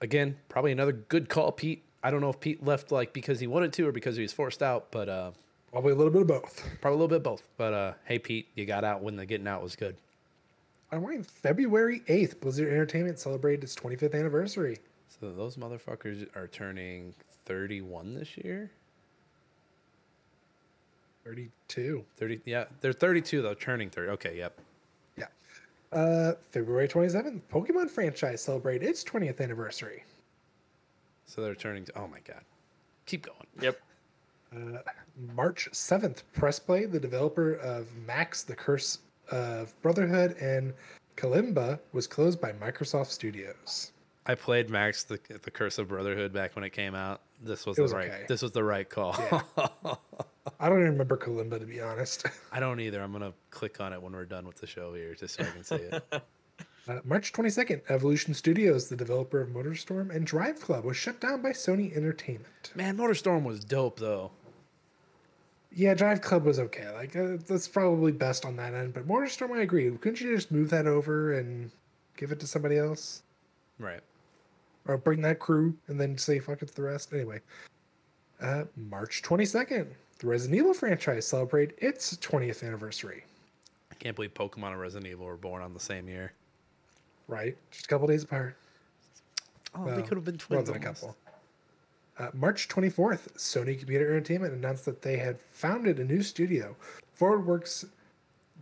[0.00, 1.82] Again, probably another good call, Pete.
[2.02, 4.32] I don't know if Pete left like because he wanted to or because he was
[4.32, 5.30] forced out, but uh,
[5.70, 6.64] Probably a little bit of both.
[6.80, 7.42] probably a little bit of both.
[7.56, 9.96] But uh, hey, Pete, you got out when the getting out was good.
[10.92, 14.78] I right, February 8th, Blizzard Entertainment celebrated its 25th anniversary.
[15.20, 17.14] So those motherfuckers are turning
[17.46, 18.70] 31 this year.
[21.24, 22.04] 32.
[22.16, 24.10] 30, yeah, they're 32 though, turning 30.
[24.12, 24.58] Okay, yep.
[25.16, 25.26] Yeah.
[25.92, 30.02] Uh, February 27th, Pokemon franchise celebrated its 20th anniversary.
[31.30, 31.84] So they're turning.
[31.84, 32.42] To, oh my god,
[33.06, 33.46] keep going.
[33.60, 33.80] Yep.
[34.52, 34.78] Uh,
[35.36, 36.84] March 7th, press play.
[36.84, 38.98] the developer of Max, the Curse
[39.30, 40.74] of Brotherhood, and
[41.16, 43.92] Kalimba, was closed by Microsoft Studios.
[44.26, 47.20] I played Max the the Curse of Brotherhood back when it came out.
[47.40, 48.10] This was, was the right.
[48.10, 48.24] okay.
[48.26, 49.14] This was the right call.
[50.58, 52.26] I don't even remember Kalimba, to be honest.
[52.50, 53.00] I don't either.
[53.00, 55.50] I'm gonna click on it when we're done with the show here, just so I
[55.50, 56.02] can see it.
[56.90, 61.40] Uh, March 22nd, Evolution Studios, the developer of MotorStorm and Drive Club, was shut down
[61.40, 62.72] by Sony Entertainment.
[62.74, 64.32] Man, MotorStorm was dope though.
[65.70, 66.90] Yeah, Drive Club was okay.
[66.92, 68.92] Like uh, that's probably best on that end.
[68.92, 69.88] But MotorStorm, I agree.
[69.98, 71.70] Couldn't you just move that over and
[72.16, 73.22] give it to somebody else?
[73.78, 74.00] Right.
[74.88, 77.12] or bring that crew and then say fuck it to the rest.
[77.12, 77.40] Anyway,
[78.42, 79.86] uh, March 22nd,
[80.18, 83.24] the Resident Evil franchise celebrate its 20th anniversary.
[83.92, 86.32] I can't believe Pokemon and Resident Evil were born on the same year.
[87.30, 88.56] Right, just a couple days apart.
[89.74, 90.66] Oh, they could have been More twins.
[90.68, 91.16] than a couple.
[92.18, 96.74] Uh, March 24th, Sony Computer Entertainment announced that they had founded a new studio,
[97.14, 97.86] Forward Works,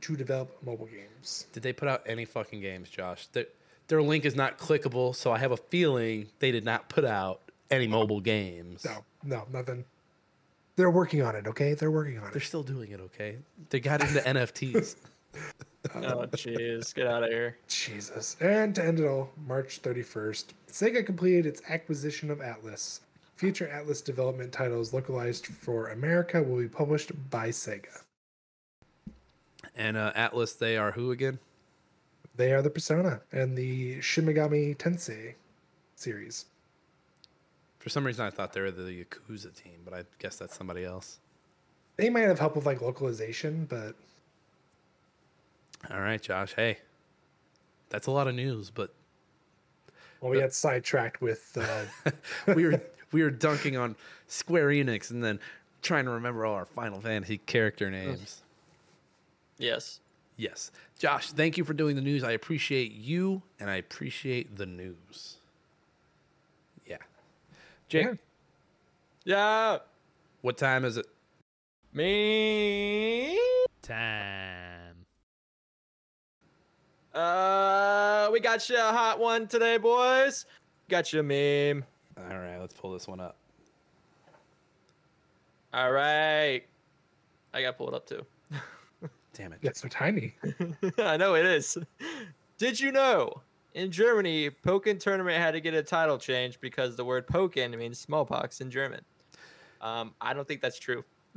[0.03, 1.47] to develop mobile games.
[1.55, 3.27] Did they put out any fucking games, Josh?
[3.29, 3.47] Their,
[3.89, 7.41] their link is not clickable, so I have a feeling they did not put out
[7.71, 8.85] any mobile games.
[8.85, 9.85] No, no, nothing.
[10.77, 11.47] They're working on it.
[11.47, 12.33] Okay, they're working on it.
[12.33, 13.39] They're still doing it, okay?
[13.71, 14.95] They got into NFTs.
[15.95, 17.57] Oh jeez, get out of here.
[17.69, 18.37] Jesus.
[18.41, 23.01] And to end it all, March 31st, Sega completed its acquisition of Atlus.
[23.37, 28.03] Future Atlus development titles localized for America will be published by Sega.
[29.77, 31.39] And uh, Atlus, they are who again?
[32.37, 35.35] They are the Persona and the Shimigami Tensei
[35.95, 36.47] series.
[37.79, 40.85] For some reason, I thought they were the Yakuza team, but I guess that's somebody
[40.85, 41.19] else.
[41.97, 43.95] They might have helped with like localization, but
[45.91, 46.55] All right, Josh.
[46.55, 46.79] Hey,
[47.89, 48.93] that's a lot of news, but
[50.21, 52.11] well, we got sidetracked with uh,
[52.55, 52.81] we were
[53.13, 55.39] we were dunking on Square Enix and then
[55.83, 58.43] trying to remember all our Final Fantasy character names.
[59.59, 60.01] Yes.
[60.39, 60.71] Yes,
[61.01, 61.33] Josh.
[61.33, 62.23] Thank you for doing the news.
[62.23, 65.39] I appreciate you, and I appreciate the news.
[66.87, 66.99] Yeah,
[67.89, 68.05] Jake.
[68.05, 68.15] Yeah.
[69.25, 69.79] Yeah.
[70.43, 71.07] What time is it?
[71.93, 73.37] Me.
[73.83, 74.78] Time.
[77.15, 80.47] Uh, we got you a hot one today, boys.
[80.89, 81.85] Got you a meme.
[82.17, 83.37] All right, let's pull this one up.
[85.73, 86.63] All right.
[87.53, 88.25] I got pulled up too.
[89.35, 89.61] Damn it.
[89.63, 90.35] yeah, so tiny.
[90.99, 91.79] I know it is.
[92.59, 93.43] Did you know
[93.75, 97.99] in Germany, Pokken tournament had to get a title change because the word Pokken means
[97.99, 99.01] smallpox in German?
[99.81, 101.05] Um, I don't think that's true.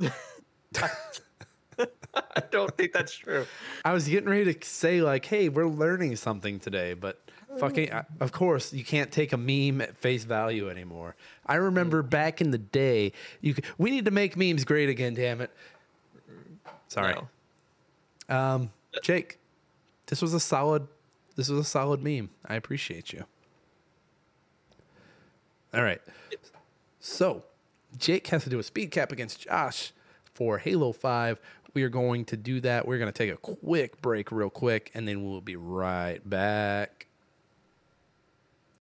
[2.14, 3.46] I don't think that's true.
[3.84, 7.20] I was getting ready to say like, "Hey, we're learning something today," but
[7.58, 11.14] fucking, of course, you can't take a meme at face value anymore.
[11.46, 15.14] I remember back in the day, you could, we need to make memes great again.
[15.14, 15.50] Damn it!
[16.88, 17.14] Sorry,
[18.28, 18.36] No.
[18.36, 18.70] um,
[19.02, 19.38] Jake.
[20.06, 20.86] This was a solid.
[21.36, 22.28] This was a solid meme.
[22.46, 23.24] I appreciate you.
[25.74, 26.02] All right,
[27.00, 27.44] so
[27.98, 29.92] Jake has to do a speed cap against Josh
[30.34, 31.40] for Halo 5.
[31.74, 32.86] We are going to do that.
[32.86, 37.06] We're going to take a quick break, real quick, and then we'll be right back.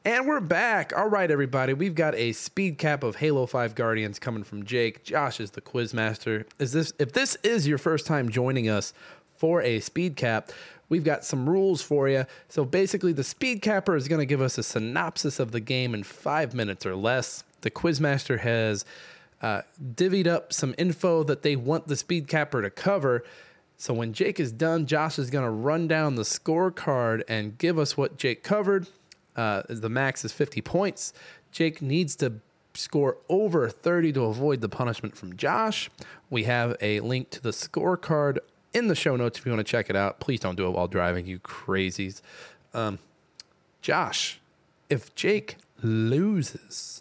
[0.03, 0.97] And we're back.
[0.97, 1.73] All right, everybody.
[1.73, 5.03] We've got a speed cap of Halo 5 Guardians coming from Jake.
[5.03, 6.47] Josh is the quiz master.
[6.57, 8.93] Is this if this is your first time joining us
[9.37, 10.51] for a speed cap,
[10.89, 12.25] we've got some rules for you.
[12.49, 15.93] So basically the speed capper is going to give us a synopsis of the game
[15.93, 17.43] in 5 minutes or less.
[17.61, 18.85] The quizmaster has
[19.41, 19.61] uh,
[19.95, 23.23] divvied up some info that they want the speed capper to cover.
[23.77, 27.79] So when Jake is done, Josh is going to run down the scorecard and give
[27.79, 28.87] us what Jake covered.
[29.35, 31.13] Uh, the max is 50 points.
[31.51, 32.33] Jake needs to
[32.73, 35.89] score over 30 to avoid the punishment from Josh.
[36.29, 38.37] We have a link to the scorecard
[38.73, 40.19] in the show notes if you want to check it out.
[40.19, 42.21] Please don't do it while driving, you crazies.
[42.73, 42.99] Um,
[43.81, 44.39] Josh,
[44.89, 47.00] if Jake loses,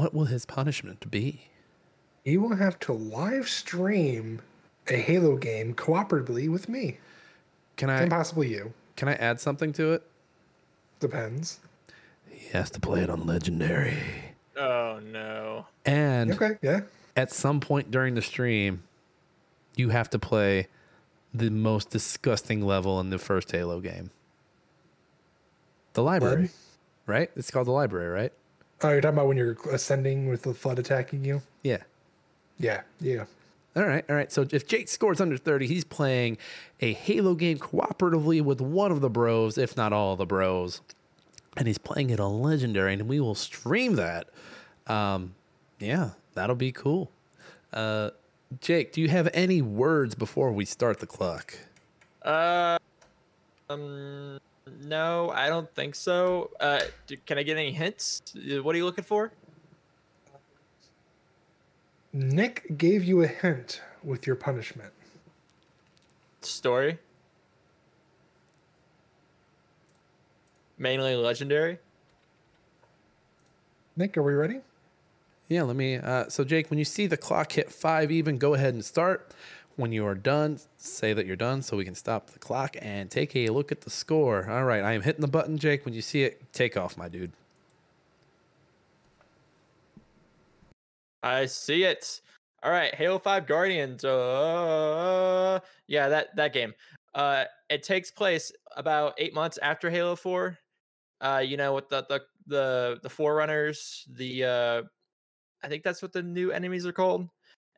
[0.00, 1.42] what will his punishment be?
[2.24, 4.40] He will have to live stream
[4.88, 6.96] a Halo game cooperatively with me
[7.76, 8.72] Can and I possibly you.
[8.96, 10.02] can I add something to it?
[11.00, 11.60] Depends.
[12.30, 13.94] He has to play it on legendary.
[14.56, 15.66] Oh no.
[15.84, 16.80] And Okay, yeah.
[17.14, 18.82] at some point during the stream,
[19.76, 20.68] you have to play
[21.34, 24.10] the most disgusting level in the first Halo game.
[25.92, 26.50] The library, What?
[27.06, 27.30] right?
[27.36, 28.32] It's called the library, right?
[28.82, 31.42] Oh, you're talking about when you're ascending with the flood attacking you?
[31.62, 31.82] Yeah.
[32.58, 33.24] Yeah, yeah.
[33.76, 34.32] All right, all right.
[34.32, 36.38] So if Jake scores under 30, he's playing
[36.80, 40.80] a Halo game cooperatively with one of the bros, if not all of the bros.
[41.56, 44.28] And he's playing it on Legendary, and we will stream that.
[44.86, 45.34] Um,
[45.78, 47.10] yeah, that'll be cool.
[47.72, 48.10] Uh,
[48.60, 51.56] Jake, do you have any words before we start the clock?
[52.22, 52.78] Uh,
[53.68, 54.40] um,
[54.84, 56.50] no, I don't think so.
[56.60, 56.80] Uh,
[57.26, 58.22] can I get any hints?
[58.36, 59.32] Uh, What are you looking for?
[62.12, 64.92] Nick gave you a hint with your punishment.
[66.40, 66.98] Story.
[70.78, 71.78] Mainly legendary.
[73.96, 74.60] Nick, are we ready?
[75.48, 75.96] Yeah, let me.
[75.96, 79.32] Uh, so, Jake, when you see the clock hit five even, go ahead and start.
[79.80, 83.10] When you are done, say that you're done so we can stop the clock and
[83.10, 84.46] take a look at the score.
[84.50, 85.86] All right, I am hitting the button, Jake.
[85.86, 87.32] When you see it, take off, my dude.
[91.22, 92.20] I see it.
[92.62, 94.04] All right, Halo 5 Guardians.
[94.04, 96.74] Uh, yeah, that that game.
[97.14, 100.58] Uh, it takes place about 8 months after Halo 4.
[101.22, 104.82] Uh, you know, with the the the the forerunners, the uh
[105.62, 107.30] I think that's what the new enemies are called.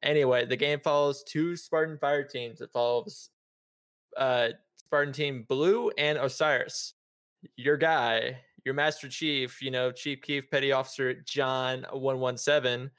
[0.03, 2.61] Anyway, the game follows two Spartan fire teams.
[2.61, 3.31] It follows
[4.17, 4.49] uh
[4.79, 6.95] Spartan Team Blue and Osiris.
[7.57, 12.91] Your guy, your Master Chief, you know, Chief Keef Petty Officer John 117.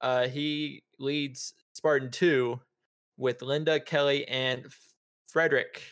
[0.00, 2.58] Uh, he leads Spartan 2
[3.16, 4.66] with Linda, Kelly, and
[5.28, 5.82] Frederick.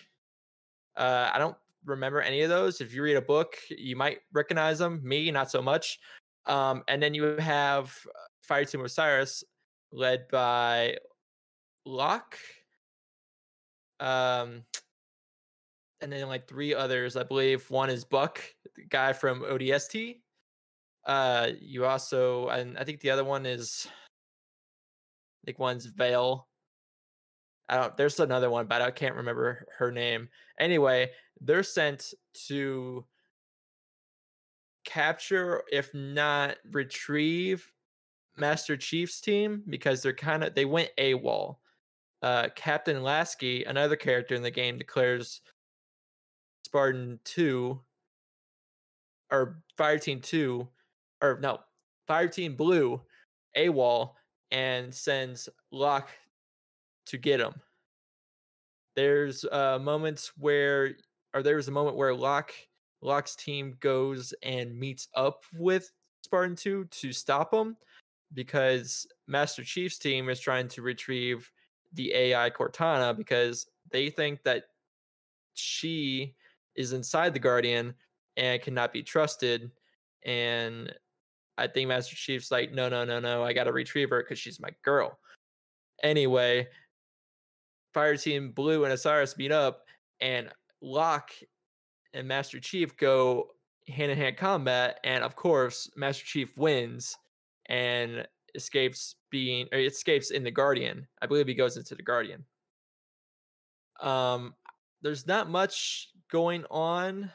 [0.97, 2.81] Uh, I don't remember any of those.
[2.81, 5.01] If you read a book, you might recognize them.
[5.03, 5.99] Me, not so much.
[6.47, 9.45] Um, and then you have uh, Fire Team Osiris,
[9.93, 10.97] led by
[11.85, 12.39] Locke.
[14.01, 14.65] Um,
[16.01, 17.71] and then like three others, I believe.
[17.71, 18.41] One is Buck,
[18.77, 20.21] the guy from ODST.
[21.07, 26.49] Uh, you also, and I think the other one is, I think one's Vale.
[27.69, 27.97] I don't.
[27.97, 30.29] There's another one, but I can't remember her name.
[30.59, 32.13] Anyway, they're sent
[32.49, 33.05] to
[34.85, 37.71] capture, if not retrieve,
[38.37, 41.57] Master Chief's team because they're kind of they went AWOL.
[42.23, 45.41] Uh, Captain Lasky, another character in the game, declares
[46.65, 47.81] Spartan 2
[49.33, 50.67] or Fire Team 2
[51.21, 51.59] or no,
[52.07, 53.01] Fire Team Blue
[53.57, 54.13] AWOL
[54.51, 56.11] and sends Locke
[57.07, 57.55] to get him.
[58.95, 60.93] There's uh, moments where,
[61.35, 62.53] or there was a moment where Locke
[63.01, 65.91] Locke's team goes and meets up with
[66.23, 67.77] Spartan 2 to stop him
[68.35, 71.51] because Master Chief's team is trying to retrieve
[71.93, 74.65] the AI Cortana because they think that
[75.55, 76.35] she
[76.77, 77.95] is inside the Guardian
[78.37, 79.71] and cannot be trusted.
[80.25, 80.93] And
[81.59, 84.39] I think Master Chief's like, no, no, no, no, I got to retrieve her because
[84.39, 85.19] she's my girl.
[86.03, 86.69] Anyway,
[87.93, 89.85] Fire Team Blue and Osiris meet up,
[90.21, 90.49] and
[90.81, 91.33] Locke
[92.15, 93.49] and Master Chief go
[93.89, 94.99] hand in hand combat.
[95.05, 97.17] And of course, Master Chief wins
[97.73, 101.09] and escapes being, or escapes in the Guardian.
[101.21, 102.45] I believe he goes into the Guardian.
[104.01, 104.55] Um,
[105.01, 107.33] there's not much going on.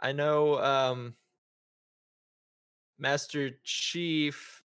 [0.00, 1.14] I know um,
[2.98, 4.62] Master Chief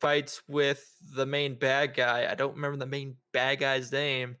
[0.00, 2.30] fights with the main bad guy.
[2.30, 4.36] I don't remember the main bad guy's name.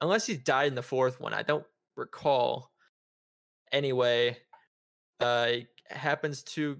[0.00, 1.34] Unless he died in the fourth one.
[1.34, 1.66] I don't
[1.96, 2.70] recall.
[3.72, 4.36] Anyway,
[5.20, 5.52] uh
[5.90, 6.78] happens to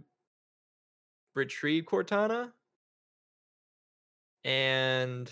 [1.34, 2.52] retrieve Cortana.
[4.44, 5.30] And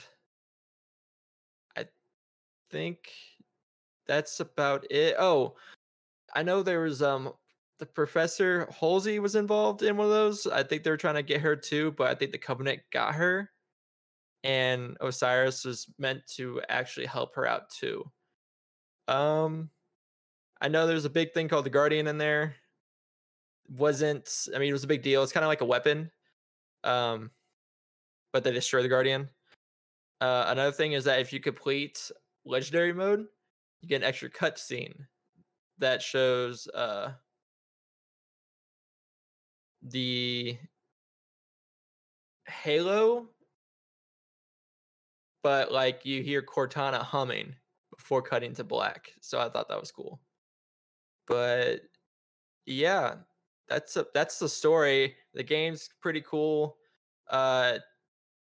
[1.77, 1.87] I
[2.71, 3.11] think
[4.07, 5.17] that's about it.
[5.19, 5.57] Oh,
[6.35, 7.33] I know there was um
[7.79, 10.47] the professor Halsey was involved in one of those.
[10.47, 13.15] I think they were trying to get her too, but I think the Covenant got
[13.15, 13.51] her.
[14.45, 18.05] And Osiris was meant to actually help her out too.
[19.09, 19.71] Um
[20.61, 22.55] I know there's a big thing called the Guardian in there.
[23.71, 25.23] Wasn't I mean it was a big deal.
[25.23, 26.11] It's kind of like a weapon.
[26.85, 27.31] Um
[28.33, 29.31] but they destroy the Guardian.
[30.21, 32.11] Uh another thing is that if you complete
[32.45, 33.27] legendary mode,
[33.83, 35.07] you get an extra cutscene
[35.79, 37.15] that shows uh
[39.83, 40.59] the
[42.47, 43.31] Halo,
[45.43, 47.55] but like you hear Cortana humming
[47.97, 49.13] before cutting to black.
[49.21, 50.21] So I thought that was cool.
[51.27, 51.83] But
[52.67, 53.17] yeah,
[53.71, 55.15] that's a, that's the story.
[55.33, 56.77] The game's pretty cool.
[57.31, 57.79] Uh,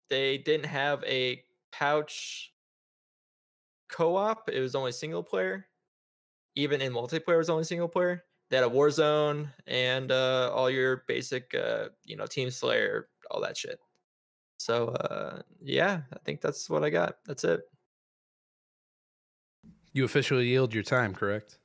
[0.09, 1.43] they didn't have a
[1.73, 2.55] pouch
[3.89, 4.49] co-op.
[4.49, 5.67] It was only single player.
[6.55, 8.25] Even in multiplayer, it was only single player.
[8.49, 13.41] They had a Warzone and uh, all your basic, uh, you know, Team Slayer, all
[13.43, 13.81] that shit.
[14.59, 17.19] So uh, yeah, I think that's what I got.
[17.27, 17.61] That's it.
[19.93, 21.59] You officially yield your time, correct?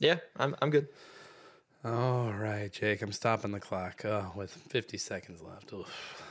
[0.00, 0.88] Yeah, I'm I'm good.
[1.84, 3.02] All right, Jake.
[3.02, 5.72] I'm stopping the clock oh, with 50 seconds left.
[5.72, 6.22] Oof.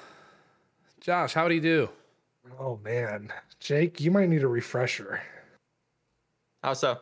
[1.00, 1.90] Josh, how do you do?
[2.60, 5.22] Oh man, Jake, you might need a refresher.
[6.64, 6.98] How so?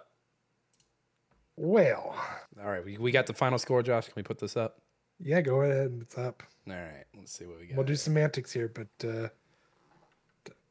[1.58, 2.16] Well,
[2.62, 4.06] All right, we, we got the final score, Josh.
[4.06, 4.80] Can we put this up?
[5.20, 5.98] yeah, go ahead.
[6.02, 6.44] It's up.
[6.68, 7.78] All right, let's see what we got.
[7.78, 7.98] We'll do here.
[7.98, 9.30] semantics here, but uh,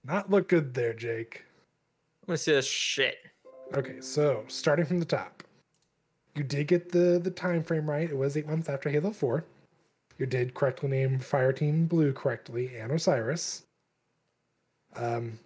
[0.05, 1.45] not look good there, Jake.
[2.23, 3.17] I'm gonna see this shit.
[3.75, 5.43] Okay, so starting from the top,
[6.35, 8.09] you did get the the time frame right.
[8.09, 9.45] It was eight months after Halo Four.
[10.19, 13.63] You did correctly name Fireteam Blue correctly and Osiris.
[14.97, 15.39] Um,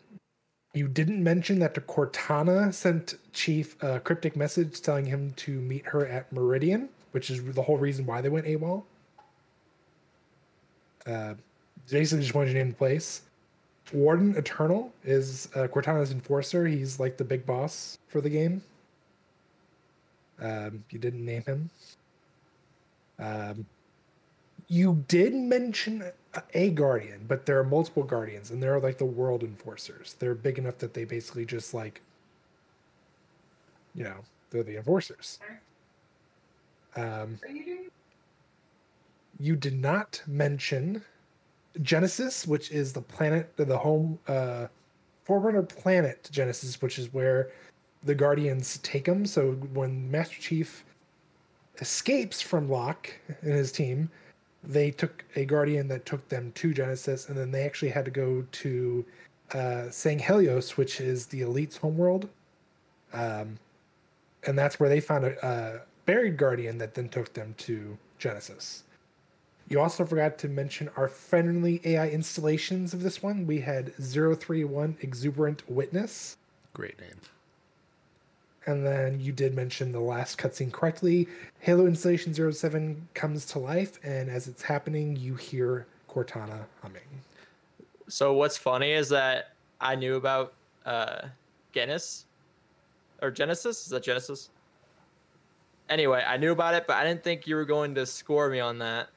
[0.75, 5.87] you didn't mention that the Cortana sent Chief a cryptic message telling him to meet
[5.87, 8.85] her at Meridian, which is the whole reason why they went AWOL.
[11.07, 11.35] Uh,
[11.91, 13.23] basically just wanted to name the place.
[13.93, 16.67] Warden Eternal is uh, Cortana's enforcer.
[16.67, 18.63] He's like the big boss for the game.
[20.41, 21.71] Um, you didn't name him.
[23.19, 23.67] Um,
[24.69, 26.05] you did mention
[26.55, 30.15] a- guardian, but there are multiple guardians, and they're like the world enforcers.
[30.19, 32.01] They're big enough that they basically just like,
[33.95, 34.19] you know,
[34.51, 35.39] they're the enforcers.
[36.95, 37.39] Um,
[39.41, 41.03] you did not mention
[41.83, 44.67] Genesis, which is the planet, the home, uh,
[45.25, 47.51] Forerunner planet Genesis, which is where
[48.03, 49.27] the Guardians take him.
[49.27, 50.85] So when Master Chief
[51.81, 54.11] escapes from Locke and his team,
[54.63, 58.11] they took a Guardian that took them to Genesis, and then they actually had to
[58.11, 59.05] go to
[59.53, 62.29] uh, Sanghelios, which is the Elite's homeworld.
[63.13, 63.59] Um,
[64.45, 68.85] and that's where they found a, a buried Guardian that then took them to Genesis.
[69.69, 73.47] You also forgot to mention our friendly AI installations of this one.
[73.47, 76.37] We had 031 Exuberant Witness.
[76.73, 77.21] Great name.
[78.69, 81.27] And then you did mention the last cutscene correctly.
[81.61, 87.01] Halo Installation 07 comes to life, and as it's happening, you hear Cortana humming.
[88.09, 90.53] So what's funny is that I knew about
[90.85, 91.29] uh
[91.73, 92.27] Genesis
[93.23, 93.85] or Genesis.
[93.85, 94.51] Is that Genesis?
[95.89, 98.61] Anyway, I knew about it, but I didn't think you were going to score me
[98.61, 99.09] on that.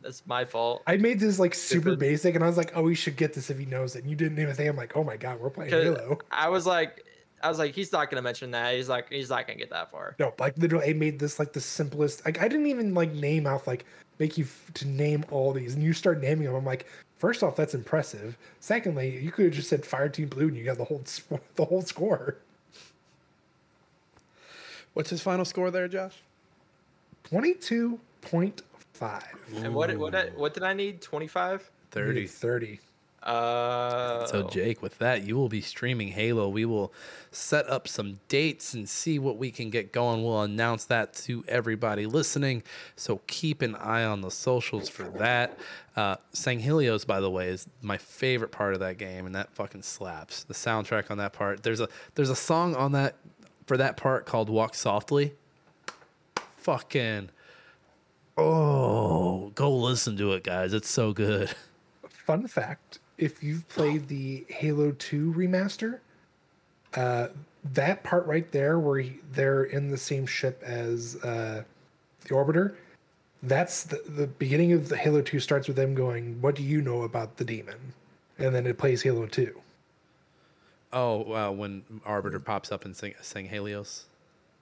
[0.00, 0.82] That's my fault.
[0.86, 1.98] I made this like super Stupid.
[1.98, 4.10] basic, and I was like, "Oh, we should get this if he knows it." And
[4.10, 4.70] you didn't even think.
[4.70, 7.04] I'm like, "Oh my god, we're playing Halo." I was like,
[7.46, 8.74] I was like, he's not gonna mention that.
[8.74, 10.16] He's like, he's not gonna get that far.
[10.18, 12.24] No, like literally, I made this like the simplest.
[12.24, 13.84] Like I didn't even like name out like
[14.18, 16.56] make you f- to name all these, and you start naming them.
[16.56, 16.86] I'm like,
[17.18, 18.36] first off, that's impressive.
[18.58, 21.38] Secondly, you could have just said Fire Team Blue, and you got the whole sp-
[21.54, 22.38] the whole score.
[24.94, 26.16] What's his final score there, Josh?
[27.22, 29.22] Twenty two point five.
[29.54, 31.00] And what what what did I need?
[31.00, 31.70] Twenty five.
[31.92, 32.26] 30.
[32.26, 32.80] 30.
[33.26, 36.48] So, uh, Jake, with that, you will be streaming Halo.
[36.48, 36.92] We will
[37.32, 40.22] set up some dates and see what we can get going.
[40.22, 42.62] We'll announce that to everybody listening.
[42.94, 45.58] So, keep an eye on the socials for that.
[45.96, 49.82] Uh, Sanghelios, by the way, is my favorite part of that game, and that fucking
[49.82, 50.44] slaps.
[50.44, 51.64] The soundtrack on that part.
[51.64, 53.16] There's a there's a song on that
[53.66, 55.34] for that part called Walk Softly.
[56.58, 57.30] Fucking
[58.36, 60.72] oh, go listen to it, guys.
[60.72, 61.50] It's so good.
[62.08, 66.00] Fun fact if you've played the Halo Two remaster,
[66.94, 67.28] uh,
[67.72, 71.62] that part right there, where he, they're in the same ship as uh,
[72.26, 72.76] the Arbiter,
[73.42, 76.80] that's the, the beginning of the Halo Two starts with them going, "What do you
[76.80, 77.94] know about the demon?"
[78.38, 79.60] And then it plays Halo Two.
[80.92, 81.52] Oh, wow.
[81.52, 84.04] When Arbiter pops up and sing, sing Helios.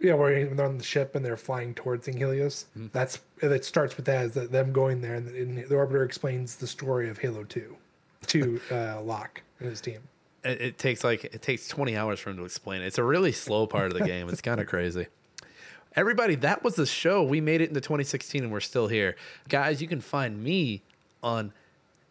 [0.00, 2.66] Yeah, where they're on the ship and they're flying towards Helios.
[2.92, 3.64] That's it.
[3.64, 7.08] Starts with that, is that them going there, and, and the Arbiter explains the story
[7.08, 7.76] of Halo Two
[8.28, 10.00] to uh, Locke and his team.
[10.44, 12.86] It, it takes like it takes 20 hours for him to explain it.
[12.86, 14.28] It's a really slow part of the game.
[14.28, 15.06] It's kind of crazy.
[15.96, 17.22] Everybody, that was the show.
[17.22, 19.14] We made it into 2016 and we're still here.
[19.48, 20.82] Guys, you can find me
[21.22, 21.52] on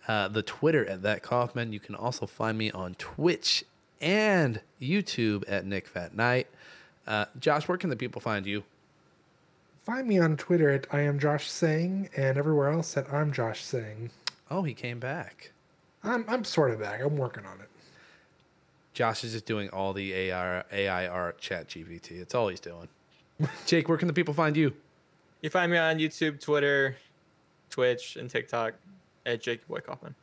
[0.07, 1.73] uh, the Twitter at that Kaufman.
[1.73, 3.65] You can also find me on Twitch
[3.99, 6.47] and YouTube at Nick Fat Night.
[7.05, 8.63] Uh, Josh, where can the people find you?
[9.83, 13.63] Find me on Twitter at I am Josh Sang and everywhere else at I'm Josh
[13.63, 14.11] Sang.
[14.49, 15.51] Oh, he came back.
[16.03, 17.01] I'm I'm sort of back.
[17.01, 17.69] I'm working on it.
[18.93, 22.11] Josh is just doing all the AI, AI art chat GPT.
[22.11, 22.87] It's all he's doing.
[23.65, 24.73] Jake, where can the people find you?
[25.41, 26.95] You find me on YouTube, Twitter,
[27.69, 28.75] Twitch, and TikTok
[29.25, 30.15] at Jake Boy Kaufman.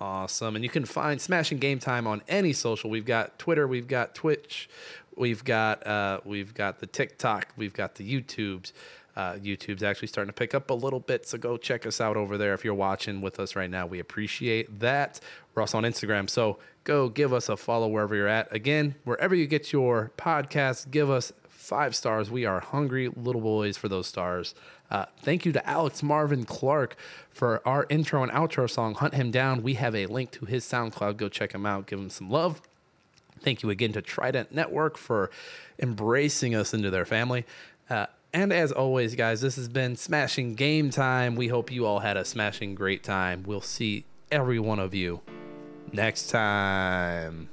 [0.00, 0.56] Awesome.
[0.56, 2.88] And you can find Smashing Game Time on any social.
[2.88, 4.68] We've got Twitter, we've got Twitch,
[5.16, 8.72] we've got uh, we've got the TikTok, we've got the YouTubes.
[9.14, 12.16] Uh, YouTube's actually starting to pick up a little bit, so go check us out
[12.16, 13.86] over there if you're watching with us right now.
[13.86, 15.20] We appreciate that.
[15.54, 18.54] We're also on Instagram, so go give us a follow wherever you're at.
[18.54, 22.30] Again, wherever you get your podcast, give us five stars.
[22.30, 24.54] We are hungry little boys for those stars.
[24.90, 26.96] Uh, thank you to Alex Marvin Clark
[27.30, 29.62] for our intro and outro song, Hunt Him Down.
[29.62, 31.16] We have a link to his SoundCloud.
[31.16, 32.60] Go check him out, give him some love.
[33.40, 35.30] Thank you again to Trident Network for
[35.78, 37.44] embracing us into their family.
[37.88, 41.36] Uh, and as always, guys, this has been Smashing Game Time.
[41.36, 43.42] We hope you all had a smashing great time.
[43.46, 45.20] We'll see every one of you
[45.92, 47.50] next time.